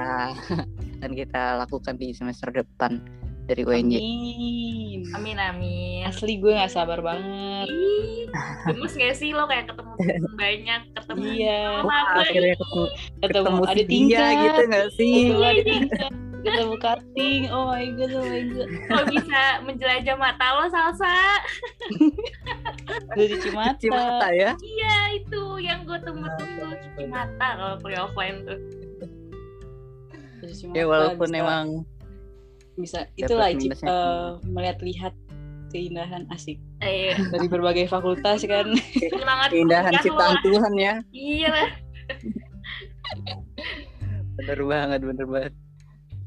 [1.01, 3.03] akan kita lakukan di semester depan
[3.43, 3.95] dari UNJ.
[3.95, 5.01] Amin.
[5.11, 7.66] amin amin Asli gue gak sabar banget.
[7.66, 8.30] Ih,
[8.64, 9.93] gemes gak sih lo kayak ketemu
[10.34, 11.59] banyak ketemu Iya.
[11.74, 12.82] sama Wah, gue akhirnya ketemu,
[13.18, 14.32] Ketemu ketemu ada tingkat.
[14.36, 15.14] gitu gak sih?
[15.24, 16.12] Ketemu ada tingkat.
[16.41, 17.43] Ketemu karting.
[17.51, 18.68] Oh my god, oh my god.
[18.88, 21.16] lo bisa menjelajah mata lo salsa
[23.11, 23.74] Udah cuci mata.
[23.74, 24.51] Cuci mata ya.
[24.59, 28.61] iya itu yang gue tunggu-tunggu cuci mata kalau kuliah offline tuh
[30.72, 31.66] Ya walaupun bisa- emang
[32.81, 33.87] bisa Dapat itulah minusnya.
[33.87, 35.14] eh, melihat-lihat
[35.70, 38.66] keindahan asik eh, dari berbagai fakultas kan.
[39.12, 40.43] semangat keindahan ciptaan lah.
[40.43, 40.95] Tuhan ya.
[41.11, 41.68] iya lah
[44.37, 45.53] Bener banget, bener banget.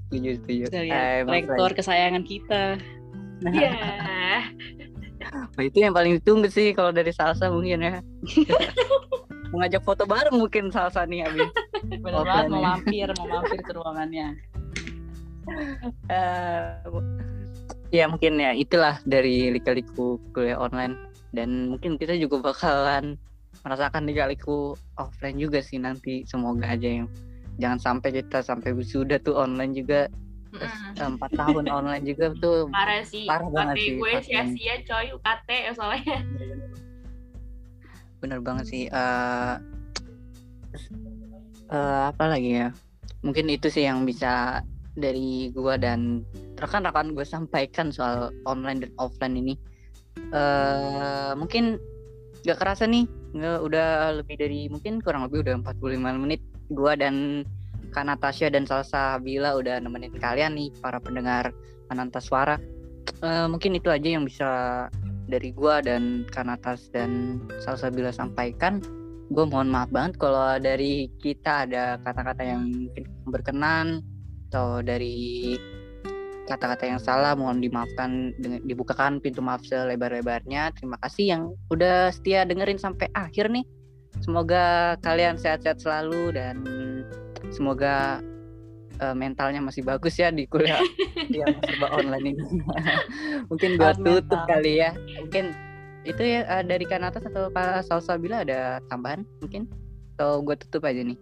[0.06, 0.64] Setuju, setuju.
[0.70, 2.64] Bisa Eh, rektor kesayangan kita.
[3.44, 3.74] iya
[5.24, 7.96] Nah, itu yang paling ditunggu sih kalau dari salsa mungkin ya.
[9.52, 11.42] Mengajak foto bareng mungkin salsa nih Abi.
[11.96, 12.66] Bener banget mau ya.
[12.70, 14.36] mampir, mau mampir ke ruangannya.
[16.08, 16.80] Eh,
[17.92, 20.96] ya mungkin ya itulah dari lika-liku kuliah online.
[21.34, 23.18] Dan mungkin kita juga bakalan
[23.66, 26.24] merasakan lika-liku offline juga sih nanti.
[26.30, 27.08] Semoga aja yang
[27.58, 30.08] jangan sampai kita sampai wisuda tuh online juga.
[30.54, 31.18] Mm-mm.
[31.18, 33.26] empat tahun online juga tuh parah sih.
[33.26, 36.18] Parah banget sih, gue sia-sia coy UKT ya soalnya.
[38.22, 39.54] Bener banget sih eh
[41.74, 42.70] eh, apa lagi ya?
[43.26, 44.62] Mungkin itu sih yang bisa
[44.94, 46.22] dari gua dan
[46.62, 49.54] rekan-rekan gue sampaikan soal online dan offline ini.
[50.34, 51.82] Eh mungkin
[52.44, 53.90] gak kerasa nih nggak udah
[54.22, 56.42] lebih dari mungkin kurang lebih udah 45 menit.
[56.70, 57.46] Gua dan
[57.94, 61.54] Kak Natasha dan Salsa Bila udah nemenin kalian nih para pendengar
[61.94, 62.58] Ananta Suara.
[63.22, 64.50] Eh, mungkin itu aja yang bisa
[65.30, 68.82] dari gua dan Kak Natas dan Salsa Bila sampaikan.
[69.34, 72.92] Gue mohon maaf banget kalau dari kita ada kata-kata yang
[73.26, 74.04] berkenan
[74.54, 75.58] atau dari
[76.46, 80.70] kata-kata yang salah mohon dimaafkan dengan dibukakan pintu maaf selebar-lebarnya.
[80.78, 81.42] Terima kasih yang
[81.74, 83.66] udah setia dengerin sampai akhir nih.
[84.22, 86.62] Semoga kalian sehat-sehat selalu dan
[87.50, 88.22] semoga
[89.02, 90.78] eh, mentalnya masih bagus ya di kuliah.
[91.34, 92.44] Yang serba online ini.
[93.50, 94.46] Mungkin gue Kuat tutup mental.
[94.54, 94.92] kali ya.
[95.18, 95.46] Mungkin
[96.06, 99.66] itu ya eh, dari kan atas atau Kak Salsa bila ada tambahan mungkin?
[100.14, 101.18] Atau gue tutup aja nih?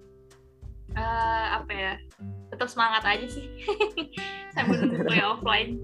[0.99, 1.93] Eh, apa ya
[2.51, 3.47] tetap semangat aja sih.
[4.53, 5.79] Sambil nunggu kuliah offline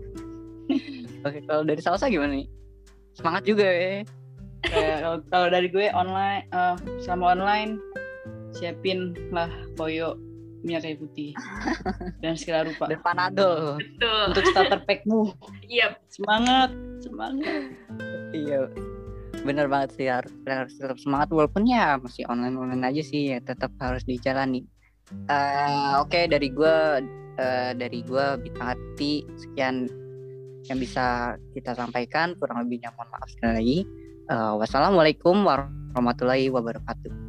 [1.24, 2.48] oke kalau dari Salsa gimana nih?
[3.16, 4.04] Semangat juga ya.
[4.68, 7.72] Kayak kalau- kalau dari gue online eh, selama online
[8.56, 10.18] siapin lah koyo
[10.66, 11.32] minyak kayu putih
[12.20, 12.90] dan segala rupa.
[12.90, 14.22] Dan Panadol betul.
[14.34, 15.22] Untuk starter packmu.
[15.64, 17.72] Iya semangat semangat.
[18.34, 18.68] Iya.
[19.46, 23.40] Bener banget sih harus, harus tetap semangat walaupun ya masih online online aja sih ya
[23.40, 24.66] tetap harus dijalani
[25.08, 27.00] Eh, oke dari gua
[27.40, 29.88] eh, dari gua bintang hati sekian
[30.68, 32.36] yang bisa kita sampaikan.
[32.36, 33.80] Kurang lebihnya mohon maaf sekali lagi.
[34.28, 37.27] Eh, wassalamualaikum warahmatullahi wabarakatuh